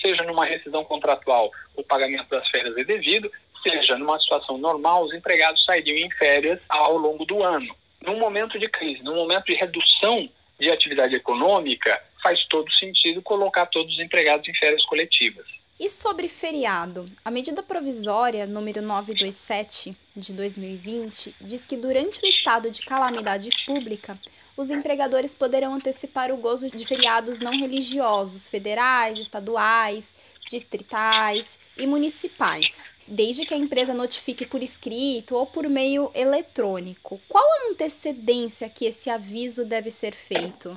seja 0.00 0.22
numa 0.22 0.46
rescisão 0.46 0.82
contratual, 0.82 1.50
o 1.76 1.82
pagamento 1.84 2.26
das 2.30 2.48
férias 2.48 2.74
é 2.78 2.84
devido, 2.84 3.30
seja 3.62 3.98
numa 3.98 4.18
situação 4.18 4.56
normal, 4.56 5.04
os 5.04 5.12
empregados 5.12 5.62
sairiam 5.66 5.98
em 5.98 6.10
férias 6.12 6.58
ao 6.70 6.96
longo 6.96 7.26
do 7.26 7.42
ano. 7.42 7.76
Num 8.00 8.18
momento 8.18 8.58
de 8.58 8.66
crise, 8.66 9.02
num 9.02 9.14
momento 9.14 9.44
de 9.44 9.56
redução 9.56 10.26
de 10.58 10.70
atividade 10.70 11.14
econômica, 11.14 12.02
faz 12.22 12.46
todo 12.46 12.72
sentido 12.72 13.20
colocar 13.20 13.66
todos 13.66 13.92
os 13.92 14.00
empregados 14.00 14.48
em 14.48 14.54
férias 14.54 14.86
coletivas. 14.86 15.59
E 15.80 15.88
sobre 15.88 16.28
feriado? 16.28 17.10
A 17.24 17.30
medida 17.30 17.62
provisória 17.62 18.46
número 18.46 18.82
927 18.82 19.96
de 20.14 20.34
2020 20.34 21.34
diz 21.40 21.64
que 21.64 21.74
durante 21.74 22.22
o 22.22 22.26
estado 22.26 22.70
de 22.70 22.82
calamidade 22.82 23.48
pública, 23.64 24.20
os 24.58 24.68
empregadores 24.68 25.34
poderão 25.34 25.72
antecipar 25.72 26.30
o 26.30 26.36
gozo 26.36 26.68
de 26.68 26.86
feriados 26.86 27.38
não 27.38 27.58
religiosos, 27.58 28.50
federais, 28.50 29.18
estaduais, 29.18 30.12
distritais 30.50 31.58
e 31.78 31.86
municipais, 31.86 32.90
desde 33.08 33.46
que 33.46 33.54
a 33.54 33.56
empresa 33.56 33.94
notifique 33.94 34.44
por 34.44 34.62
escrito 34.62 35.34
ou 35.34 35.46
por 35.46 35.66
meio 35.66 36.10
eletrônico. 36.14 37.18
Qual 37.26 37.42
a 37.42 37.70
antecedência 37.70 38.68
que 38.68 38.84
esse 38.84 39.08
aviso 39.08 39.64
deve 39.64 39.90
ser 39.90 40.12
feito? 40.12 40.74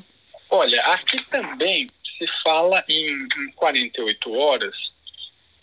Olha, 0.49 0.81
aqui 0.83 1.21
também 1.25 1.89
se 2.17 2.25
fala 2.41 2.85
em 2.87 3.27
48 3.57 4.31
horas 4.31 4.92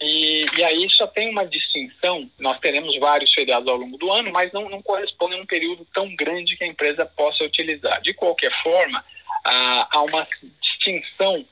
e, 0.01 0.47
e, 0.57 0.65
aí 0.65 0.89
só 0.89 1.07
tem 1.07 1.29
uma 1.29 1.45
distinção, 1.45 2.31
nós 2.39 2.59
teremos 2.61 2.99
vários 2.99 3.33
feriados 3.33 3.69
ao 3.69 3.77
longo 3.77 3.99
do 3.99 4.11
ano, 4.11 4.33
mas 4.33 4.51
não, 4.51 4.69
não 4.71 4.81
corresponde 4.81 5.35
a 5.35 5.39
um 5.39 5.47
período 5.47 5.87
tão 5.93 6.15
grande 6.17 6.57
que 6.57 6.65
a 6.65 6.67
empresa 6.67 7.05
possa 7.05 7.45
utilizar. 7.45 8.01
De 8.01 8.15
qualquer 8.15 8.51
forma, 8.63 9.05
há, 9.45 9.89
há 9.91 10.03
uma 10.03 10.27
distinção 10.63 11.45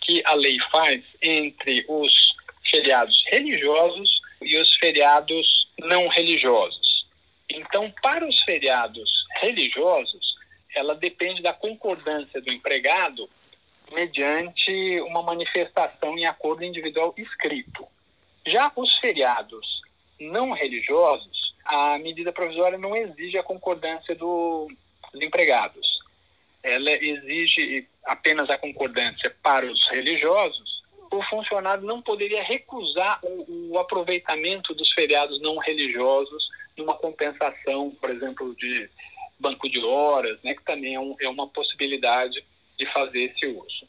que 0.00 0.22
a 0.24 0.32
lei 0.32 0.56
faz 0.70 1.02
entre 1.20 1.84
os 1.86 2.32
feriados 2.70 3.22
religiosos 3.26 4.22
e 4.40 4.56
os 4.56 4.74
feriados 4.76 5.68
não 5.78 6.08
religiosos. 6.08 7.06
Então, 7.50 7.92
para 8.02 8.26
os 8.26 8.40
feriados 8.40 9.26
religiosos, 9.42 10.34
ela 10.74 10.94
depende 10.94 11.42
da 11.42 11.52
concordância 11.52 12.40
do 12.40 12.50
empregado 12.50 13.28
mediante 13.92 15.00
uma 15.02 15.22
manifestação 15.22 16.16
em 16.18 16.26
acordo 16.26 16.64
individual 16.64 17.14
escrito. 17.16 17.86
Já 18.46 18.72
os 18.74 18.96
feriados 18.96 19.82
não 20.20 20.52
religiosos, 20.52 21.54
a 21.64 21.98
medida 21.98 22.32
provisória 22.32 22.78
não 22.78 22.96
exige 22.96 23.38
a 23.38 23.42
concordância 23.42 24.14
do, 24.14 24.68
dos 25.12 25.22
empregados. 25.22 26.00
Ela 26.62 26.90
exige 26.90 27.86
apenas 28.04 28.48
a 28.50 28.58
concordância 28.58 29.34
para 29.42 29.66
os 29.66 29.88
religiosos. 29.90 30.82
O 31.10 31.22
funcionário 31.24 31.84
não 31.84 32.00
poderia 32.00 32.42
recusar 32.42 33.20
o, 33.22 33.72
o 33.72 33.78
aproveitamento 33.78 34.74
dos 34.74 34.92
feriados 34.92 35.40
não 35.40 35.58
religiosos 35.58 36.48
numa 36.76 36.94
compensação, 36.94 37.90
por 38.00 38.10
exemplo, 38.10 38.54
de 38.56 38.88
banco 39.38 39.68
de 39.68 39.84
horas, 39.84 40.40
né, 40.42 40.54
que 40.54 40.64
também 40.64 40.94
é, 40.94 41.00
um, 41.00 41.16
é 41.20 41.28
uma 41.28 41.48
possibilidade 41.48 42.42
de 42.78 42.86
fazer 42.92 43.24
esse 43.24 43.46
uso. 43.46 43.81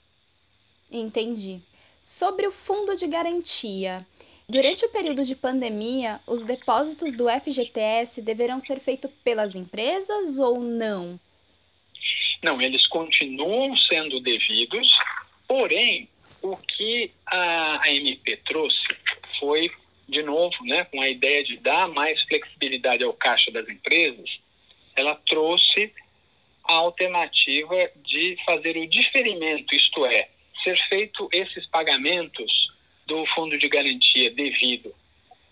Entendi. 0.93 1.59
Sobre 2.01 2.45
o 2.45 2.51
fundo 2.51 2.95
de 2.95 3.07
garantia, 3.07 4.05
durante 4.47 4.85
o 4.85 4.89
período 4.89 5.23
de 5.23 5.35
pandemia, 5.35 6.21
os 6.27 6.43
depósitos 6.43 7.15
do 7.15 7.27
FGTS 7.27 8.21
deverão 8.21 8.59
ser 8.59 8.79
feitos 8.79 9.09
pelas 9.23 9.55
empresas 9.55 10.37
ou 10.37 10.59
não? 10.59 11.19
Não, 12.43 12.61
eles 12.61 12.85
continuam 12.87 13.75
sendo 13.75 14.19
devidos, 14.19 14.87
porém, 15.47 16.09
o 16.41 16.57
que 16.57 17.09
a, 17.25 17.81
MP 17.89 18.37
trouxe 18.45 18.85
foi, 19.39 19.71
de 20.09 20.21
novo, 20.21 20.53
né, 20.65 20.83
com 20.83 21.01
a 21.01 21.09
ideia 21.09 21.43
de 21.43 21.57
dar 21.57 21.87
mais 21.87 22.21
flexibilidade 22.23 23.03
ao 23.03 23.13
caixa 23.13 23.49
das 23.49 23.67
empresas, 23.67 24.29
ela 24.95 25.15
trouxe 25.25 25.91
a 26.65 26.73
alternativa 26.73 27.89
de 28.03 28.37
fazer 28.45 28.77
o 28.77 28.87
diferimento, 28.87 29.73
isto 29.73 30.05
é, 30.05 30.29
ser 30.63 30.77
feito 30.87 31.27
esses 31.31 31.65
pagamentos 31.67 32.71
do 33.05 33.25
fundo 33.27 33.57
de 33.57 33.67
garantia 33.67 34.31
devido 34.31 34.93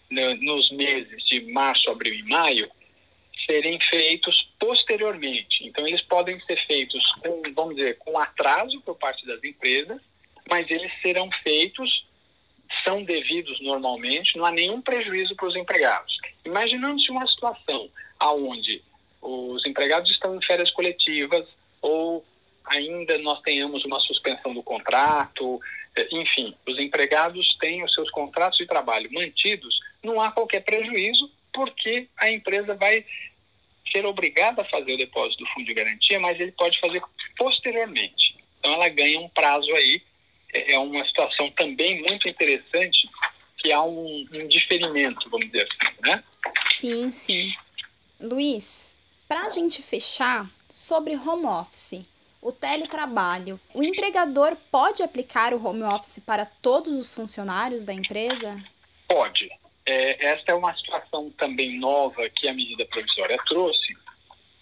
nos 0.10 0.71
meses 0.71 1.24
de 1.26 1.41
março, 1.52 1.89
abril 1.89 2.13
e 2.13 2.24
maio, 2.24 2.69
serem 3.45 3.80
feitos 3.80 4.50
posteriormente. 4.60 5.65
Então, 5.65 5.88
eles 5.88 6.02
podem 6.02 6.39
ser 6.41 6.58
feitos 6.65 7.12
com, 7.13 7.41
vamos 7.54 7.76
dizer, 7.76 7.97
com 7.97 8.17
atraso 8.19 8.80
por 8.82 8.95
parte 8.95 9.26
das 9.26 9.43
empresas, 9.43 10.02
mas 10.50 10.69
eles 10.69 10.91
serão 11.02 11.30
feitos, 11.43 12.06
são 12.84 13.04
devidos 13.04 13.60
normalmente, 13.62 14.38
não 14.38 14.45
há 14.45 14.52
nenhum 14.52 14.82
prejuízo 14.82 15.36
para 15.36 15.47
os 15.47 15.56
empregados. 15.56 16.17
Imaginando-se 16.45 17.10
uma 17.10 17.28
situação 17.28 17.89
onde 18.19 18.82
os 19.21 19.65
empregados 19.65 20.12
estão 20.12 20.36
em 20.36 20.41
férias 20.41 20.71
coletivas 20.71 21.47
ou 21.82 22.26
ainda 22.65 23.17
nós 23.19 23.41
tenhamos 23.41 23.84
uma 23.86 24.00
suspensão 24.00 24.54
do 24.54 24.63
contrato, 24.63 25.60
eh, 25.95 26.08
enfim, 26.12 26.56
os 26.67 26.80
empregados 26.80 27.56
têm 27.60 27.84
os 27.84 27.93
seus 27.93 28.10
contratos 28.12 28.58
de 28.58 28.65
trabalho 28.65 29.12
mantidos, 29.12 29.80
não 30.04 30.21
há 30.21 30.32
qualquer 30.32 30.63
prejuízo, 30.63 31.30
porque 31.54 32.08
a 32.17 32.30
empresa 32.30 32.76
vai 32.76 33.06
ser 33.91 34.06
obrigada 34.06 34.62
a 34.62 34.65
fazer 34.65 34.93
o 34.93 34.97
depósito 34.97 35.43
do 35.43 35.50
fundo 35.52 35.65
de 35.65 35.74
garantia, 35.74 36.19
mas 36.19 36.39
ele 36.39 36.52
pode 36.54 36.80
fazer 36.80 37.02
posteriormente. 37.38 38.38
Então 38.60 38.74
ela 38.74 38.88
ganha 38.89 39.19
um 39.19 39.30
prazo 39.30 39.74
aí, 39.76 40.02
é, 40.54 40.74
é 40.74 40.80
uma 40.80 41.06
situação 41.06 41.50
também 41.52 42.02
muito 42.04 42.28
interessante, 42.28 43.10
que 43.58 43.71
há 43.71 43.84
um, 43.84 44.28
um 44.32 44.47
diferimento, 44.47 45.30
vamos 45.30 45.45
dizer 45.47 45.67
assim, 45.67 45.95
né? 46.04 46.24
Sim, 46.67 47.12
sim. 47.12 47.54
Luiz, 48.19 48.93
para 49.28 49.45
a 49.45 49.50
gente 49.50 49.82
fechar, 49.82 50.50
sobre 50.69 51.15
home 51.15 51.45
office, 51.45 52.02
o 52.42 52.52
teletrabalho, 52.52 53.60
o 53.74 53.84
empregador 53.84 54.58
pode 54.72 55.04
aplicar 55.04 55.54
o 55.54 55.64
home 55.64 55.84
office 55.84 56.20
para 56.26 56.46
todos 56.46 56.98
os 56.98 57.14
funcionários 57.14 57.84
da 57.84 57.94
empresa? 57.94 58.62
Pode. 59.08 59.50
É, 59.86 60.26
esta 60.26 60.52
é 60.52 60.56
uma 60.56 60.76
situação 60.76 61.30
também 61.32 61.78
nova 61.78 62.28
que 62.30 62.48
a 62.48 62.54
medida 62.54 62.86
provisória 62.86 63.38
trouxe, 63.46 63.96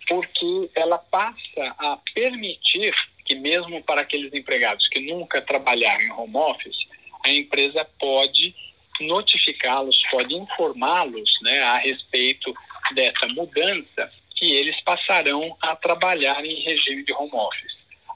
porque 0.08 0.70
ela 0.76 0.98
passa 0.98 1.76
a 1.78 2.00
permitir 2.14 2.94
que, 3.26 3.36
mesmo 3.36 3.82
para 3.84 4.02
aqueles 4.02 4.34
empregados 4.34 4.88
que 4.88 5.00
nunca 5.00 5.42
trabalharam 5.42 6.02
em 6.02 6.12
home 6.12 6.36
office, 6.36 6.88
a 7.24 7.30
empresa 7.30 7.86
pode 8.00 8.56
notificá-los, 9.00 10.02
pode 10.10 10.36
informá-los 10.36 11.30
né, 11.44 11.62
a 11.62 11.78
respeito 11.78 12.54
dessa 12.94 13.28
mudança 13.28 14.12
que 14.36 14.54
eles 14.54 14.80
passarão 14.82 15.56
a 15.62 15.76
trabalhar 15.76 16.44
em 16.46 16.64
regime 16.64 17.04
de 17.04 17.14
home 17.14 17.32
office. 17.34 17.69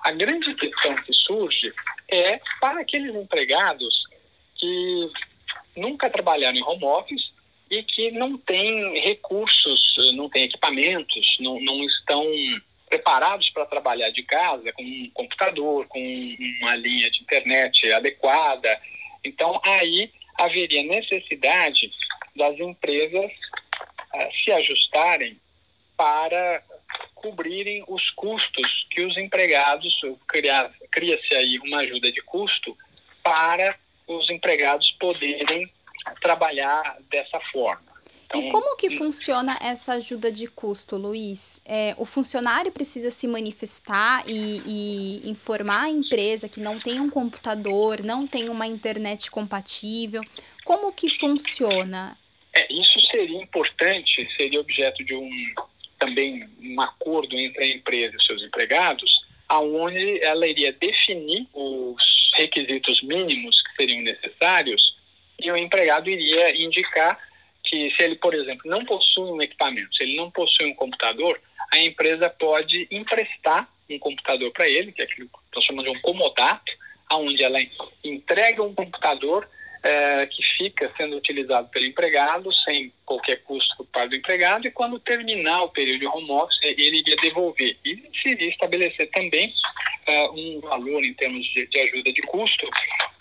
A 0.03 0.11
grande 0.11 0.53
questão 0.55 0.95
que 0.95 1.13
surge 1.13 1.73
é 2.09 2.39
para 2.59 2.81
aqueles 2.81 3.15
empregados 3.15 4.03
que 4.55 5.09
nunca 5.77 6.09
trabalharam 6.09 6.57
em 6.57 6.63
home 6.63 6.83
office 6.83 7.31
e 7.71 7.81
que 7.83 8.11
não 8.11 8.37
têm 8.37 8.99
recursos, 8.99 9.95
não 10.13 10.29
têm 10.29 10.43
equipamentos, 10.43 11.37
não, 11.39 11.59
não 11.61 11.83
estão 11.85 12.25
preparados 12.89 13.49
para 13.49 13.65
trabalhar 13.65 14.11
de 14.11 14.23
casa 14.23 14.71
com 14.73 14.83
um 14.83 15.09
computador, 15.13 15.87
com 15.87 15.99
uma 16.61 16.75
linha 16.75 17.09
de 17.09 17.21
internet 17.21 17.91
adequada. 17.91 18.79
Então, 19.23 19.59
aí 19.63 20.11
haveria 20.37 20.83
necessidade 20.83 21.89
das 22.35 22.59
empresas 22.59 23.31
uh, 24.13 24.43
se 24.43 24.51
ajustarem 24.51 25.39
para 25.95 26.61
cobrirem 27.23 27.85
os 27.87 28.09
custos 28.09 28.85
que 28.91 29.05
os 29.05 29.17
empregados, 29.17 29.97
cria-se 30.91 31.33
aí 31.33 31.57
uma 31.59 31.77
ajuda 31.79 32.11
de 32.11 32.21
custo 32.21 32.77
para 33.23 33.77
os 34.05 34.29
empregados 34.29 34.91
poderem 34.99 35.71
trabalhar 36.21 36.97
dessa 37.09 37.39
forma. 37.53 37.93
Então, 38.25 38.41
e 38.41 38.51
como 38.51 38.75
que 38.75 38.97
funciona 38.97 39.57
essa 39.61 39.93
ajuda 39.93 40.29
de 40.29 40.47
custo, 40.47 40.97
Luiz? 40.97 41.61
É, 41.65 41.95
o 41.97 42.05
funcionário 42.05 42.71
precisa 42.71 43.09
se 43.09 43.27
manifestar 43.27 44.23
e, 44.27 44.61
e, 44.65 45.29
informar 45.29 45.83
a 45.83 45.89
empresa 45.89 46.49
que 46.49 46.59
não 46.59 46.79
tem 46.79 46.99
um 46.99 47.09
computador, 47.09 48.03
não 48.03 48.27
tem 48.27 48.49
uma 48.49 48.67
internet 48.67 49.31
compatível. 49.31 50.21
Como 50.65 50.91
que 50.91 51.09
funciona? 51.09 52.17
É, 52.55 52.73
isso 52.73 52.99
seria 53.11 53.41
importante, 53.41 54.27
seria 54.35 54.59
objeto 54.59 55.05
de 55.05 55.15
um 55.15 55.29
também 56.03 56.43
um 56.61 56.81
acordo 56.81 57.37
entre 57.37 57.63
a 57.63 57.67
empresa 57.67 58.15
e 58.17 58.23
seus 58.23 58.43
empregados, 58.43 59.11
aonde 59.47 60.21
ela 60.23 60.45
iria 60.45 60.73
definir 60.73 61.47
os 61.53 62.31
requisitos 62.35 63.01
mínimos 63.03 63.61
que 63.61 63.75
seriam 63.75 64.01
necessários 64.01 64.95
e 65.39 65.49
o 65.49 65.57
empregado 65.57 66.09
iria 66.09 66.61
indicar 66.61 67.17
que 67.63 67.91
se 67.91 68.03
ele, 68.03 68.15
por 68.15 68.33
exemplo, 68.33 68.69
não 68.69 68.83
possui 68.83 69.31
um 69.31 69.41
equipamento, 69.41 69.95
se 69.95 70.03
ele 70.03 70.15
não 70.17 70.29
possui 70.29 70.65
um 70.65 70.75
computador, 70.75 71.39
a 71.71 71.77
empresa 71.79 72.29
pode 72.29 72.87
emprestar 72.91 73.69
um 73.89 73.97
computador 73.99 74.51
para 74.51 74.67
ele, 74.67 74.91
que 74.91 75.01
é 75.01 75.05
aquilo 75.05 75.27
que 75.27 75.55
nós 75.55 75.63
chamamos 75.63 75.89
de 75.89 75.97
um 75.97 76.01
comodato, 76.01 76.71
aonde 77.09 77.43
ela 77.43 77.59
entrega 78.03 78.61
um 78.63 78.73
computador 78.73 79.47
é, 79.83 80.25
que 80.27 80.41
fica 80.57 80.91
sendo 80.95 81.17
utilizado 81.17 81.67
pelo 81.67 81.85
empregado 81.85 82.51
sem 82.63 82.91
qualquer 83.05 83.43
custo 83.43 83.83
parte 83.85 84.11
do 84.11 84.15
empregado 84.15 84.65
e 84.65 84.71
quando 84.71 84.97
terminar 84.99 85.63
o 85.63 85.69
período 85.69 85.99
de 85.99 86.07
home 86.07 86.31
office 86.31 86.57
ele 86.63 86.99
iria 86.99 87.15
devolver 87.17 87.77
e 87.83 88.09
seria 88.21 88.49
estabelecer 88.49 89.09
também 89.11 89.53
é, 90.07 90.29
um 90.29 90.61
valor 90.61 91.03
em 91.03 91.13
termos 91.13 91.45
de, 91.47 91.67
de, 91.67 91.79
ajuda 91.79 92.13
de 92.13 92.21
custo 92.21 92.69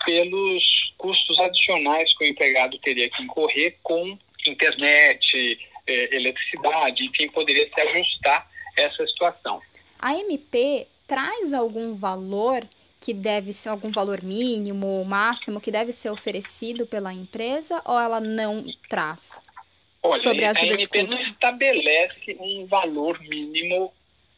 pelos 0.05 0.93
custos 0.97 1.37
adicionais 1.39 2.17
que 2.17 2.23
o 2.23 2.27
empregado 2.27 2.77
teria 2.79 3.09
que 3.09 3.23
incorrer 3.23 3.77
com 3.83 4.17
internet, 4.47 5.59
é, 5.87 6.15
eletricidade, 6.15 7.05
enfim, 7.05 7.29
poderia 7.29 7.69
se 7.73 7.81
ajustar 7.81 8.49
essa 8.77 9.05
situação. 9.07 9.61
A 9.99 10.15
MP 10.15 10.87
traz 11.07 11.53
algum 11.53 11.93
valor 11.93 12.67
que 13.03 13.13
deve 13.13 13.51
ser 13.51 13.67
algum 13.67 13.91
valor 13.91 14.23
mínimo 14.23 14.87
ou 14.87 15.03
máximo 15.03 15.59
que 15.59 15.69
deve 15.69 15.91
ser 15.91 16.09
oferecido 16.09 16.87
pela 16.87 17.13
empresa 17.13 17.81
ou 17.83 17.99
ela 17.99 18.21
não 18.21 18.63
traz? 18.87 19.41
Olha, 20.01 20.21
sobre 20.21 20.45
a, 20.45 20.51
a 20.51 20.65
MP 20.65 21.03
não 21.03 21.19
estabelece 21.19 22.37
um 22.39 22.65
valor 22.65 23.19
mínimo, 23.19 23.91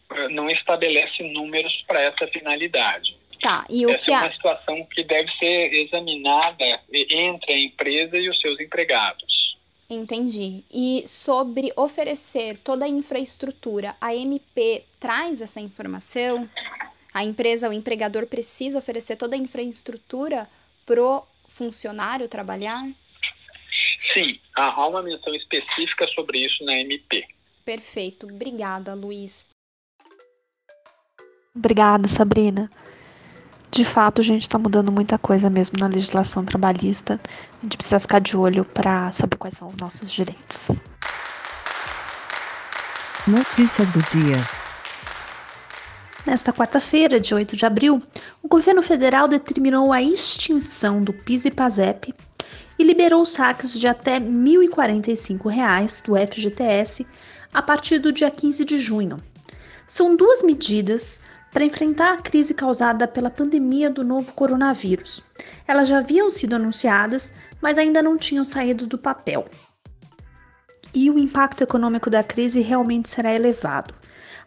eh, 0.09 0.29
não 0.29 0.49
estabelece 0.49 1.21
números 1.31 1.83
para 1.85 2.01
essa 2.01 2.25
finalidade. 2.27 3.15
Tá, 3.39 3.67
e 3.69 3.85
o 3.85 3.91
essa 3.91 4.05
que 4.05 4.11
é 4.11 4.17
uma 4.17 4.27
a... 4.29 4.33
situação 4.33 4.83
que 4.85 5.03
deve 5.03 5.31
ser 5.37 5.71
examinada 5.71 6.81
entre 6.91 7.53
a 7.53 7.59
empresa 7.59 8.17
e 8.17 8.27
os 8.27 8.39
seus 8.39 8.59
empregados. 8.59 9.55
Entendi. 9.87 10.63
E 10.73 11.03
sobre 11.05 11.71
oferecer 11.75 12.57
toda 12.63 12.85
a 12.85 12.89
infraestrutura, 12.89 13.95
a 14.01 14.15
MP 14.15 14.83
traz 14.99 15.39
essa 15.39 15.59
informação? 15.59 16.49
A 17.15 17.23
empresa, 17.23 17.69
o 17.69 17.71
empregador 17.71 18.27
precisa 18.27 18.77
oferecer 18.77 19.15
toda 19.15 19.37
a 19.37 19.39
infraestrutura 19.39 20.49
pro 20.85 21.25
funcionário 21.47 22.27
trabalhar? 22.27 22.83
Sim, 24.13 24.37
há 24.53 24.85
uma 24.85 25.01
menção 25.01 25.33
específica 25.33 26.05
sobre 26.13 26.39
isso 26.39 26.65
na 26.65 26.75
MP. 26.75 27.25
Perfeito, 27.63 28.27
obrigada, 28.27 28.93
Luiz. 28.93 29.45
Obrigada, 31.55 32.05
Sabrina. 32.09 32.69
De 33.71 33.85
fato, 33.85 34.19
a 34.19 34.23
gente 34.23 34.41
está 34.41 34.59
mudando 34.59 34.91
muita 34.91 35.17
coisa 35.17 35.49
mesmo 35.49 35.79
na 35.79 35.87
legislação 35.87 36.43
trabalhista. 36.43 37.17
A 37.59 37.61
gente 37.63 37.77
precisa 37.77 37.99
ficar 38.01 38.19
de 38.19 38.35
olho 38.35 38.65
para 38.65 39.09
saber 39.13 39.37
quais 39.37 39.55
são 39.55 39.69
os 39.69 39.77
nossos 39.77 40.11
direitos. 40.11 40.69
Notícias 43.25 43.89
do 43.93 43.99
dia. 44.03 44.64
Nesta 46.25 46.51
quarta-feira, 46.51 47.19
de 47.19 47.35
8 47.35 47.55
de 47.55 47.67
abril, 47.67 48.01
o 48.41 48.47
governo 48.47 48.81
federal 48.81 49.27
determinou 49.27 49.93
a 49.93 50.01
extinção 50.01 51.03
do 51.03 51.13
PIS 51.13 51.45
e 51.45 51.51
PASEP 51.51 52.15
e 52.79 52.83
liberou 52.83 53.23
saques 53.27 53.79
de 53.79 53.87
até 53.87 54.15
R$ 54.15 54.25
1.045 54.25 56.03
do 56.03 56.15
FGTS 56.15 57.05
a 57.53 57.61
partir 57.61 57.99
do 57.99 58.11
dia 58.11 58.31
15 58.31 58.65
de 58.65 58.79
junho. 58.79 59.17
São 59.87 60.15
duas 60.15 60.41
medidas 60.41 61.21
para 61.51 61.63
enfrentar 61.63 62.13
a 62.13 62.21
crise 62.21 62.55
causada 62.55 63.07
pela 63.07 63.29
pandemia 63.29 63.89
do 63.89 64.03
novo 64.03 64.33
coronavírus. 64.33 65.23
Elas 65.67 65.87
já 65.87 65.99
haviam 65.99 66.31
sido 66.31 66.55
anunciadas, 66.55 67.33
mas 67.61 67.77
ainda 67.77 68.01
não 68.01 68.17
tinham 68.17 68.43
saído 68.43 68.87
do 68.87 68.97
papel. 68.97 69.45
E 70.91 71.11
o 71.11 71.19
impacto 71.19 71.61
econômico 71.61 72.09
da 72.09 72.23
crise 72.23 72.61
realmente 72.61 73.09
será 73.09 73.31
elevado. 73.31 73.93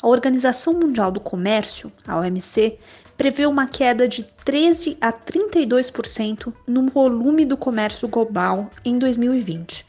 A 0.01 0.07
Organização 0.07 0.75
Mundial 0.75 1.11
do 1.11 1.19
Comércio, 1.19 1.93
a 2.07 2.17
OMC, 2.19 2.79
prevê 3.17 3.47
uma 3.47 3.67
queda 3.67 4.07
de 4.07 4.23
13 4.45 4.97
a 5.01 5.13
32% 5.13 6.55
no 6.67 6.87
volume 6.87 7.45
do 7.45 7.57
comércio 7.57 8.07
global 8.07 8.71
em 8.85 8.97
2020. 8.97 9.85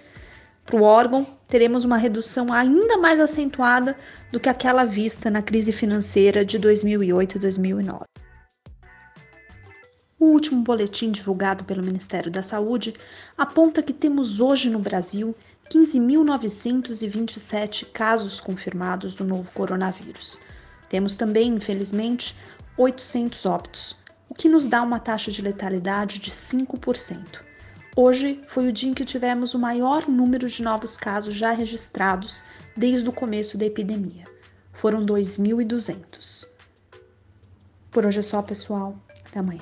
Para 0.65 0.75
o 0.77 0.83
órgão, 0.83 1.27
teremos 1.47 1.85
uma 1.85 1.97
redução 1.97 2.51
ainda 2.51 2.97
mais 2.97 3.19
acentuada 3.19 3.95
do 4.31 4.39
que 4.39 4.49
aquela 4.49 4.83
vista 4.83 5.29
na 5.29 5.43
crise 5.43 5.71
financeira 5.71 6.43
de 6.43 6.57
2008 6.57 7.37
e 7.37 7.39
2009. 7.39 8.05
O 10.19 10.25
último 10.25 10.61
boletim 10.63 11.11
divulgado 11.11 11.63
pelo 11.63 11.83
Ministério 11.83 12.31
da 12.31 12.41
Saúde 12.41 12.93
aponta 13.37 13.81
que 13.81 13.93
temos 13.93 14.41
hoje 14.41 14.69
no 14.69 14.79
Brasil 14.79 15.35
15.927 15.69 17.91
casos 17.91 18.41
confirmados 18.41 19.13
do 19.13 19.23
novo 19.23 19.51
coronavírus. 19.51 20.39
Temos 20.89 21.15
também, 21.15 21.53
infelizmente, 21.53 22.35
800 22.75 23.45
óbitos, 23.45 23.95
o 24.27 24.33
que 24.33 24.49
nos 24.49 24.67
dá 24.67 24.81
uma 24.81 24.99
taxa 24.99 25.31
de 25.31 25.41
letalidade 25.41 26.19
de 26.19 26.31
5%. 26.31 27.41
Hoje 27.95 28.41
foi 28.47 28.67
o 28.67 28.71
dia 28.71 28.89
em 28.89 28.93
que 28.93 29.05
tivemos 29.05 29.53
o 29.53 29.59
maior 29.59 30.07
número 30.07 30.47
de 30.47 30.63
novos 30.63 30.97
casos 30.97 31.35
já 31.35 31.51
registrados 31.51 32.43
desde 32.75 33.09
o 33.09 33.13
começo 33.13 33.57
da 33.57 33.65
epidemia. 33.65 34.25
Foram 34.73 35.05
2.200. 35.05 36.47
Por 37.91 38.05
hoje 38.05 38.19
é 38.19 38.23
só, 38.23 38.41
pessoal. 38.41 38.97
Até 39.27 39.39
amanhã. 39.39 39.61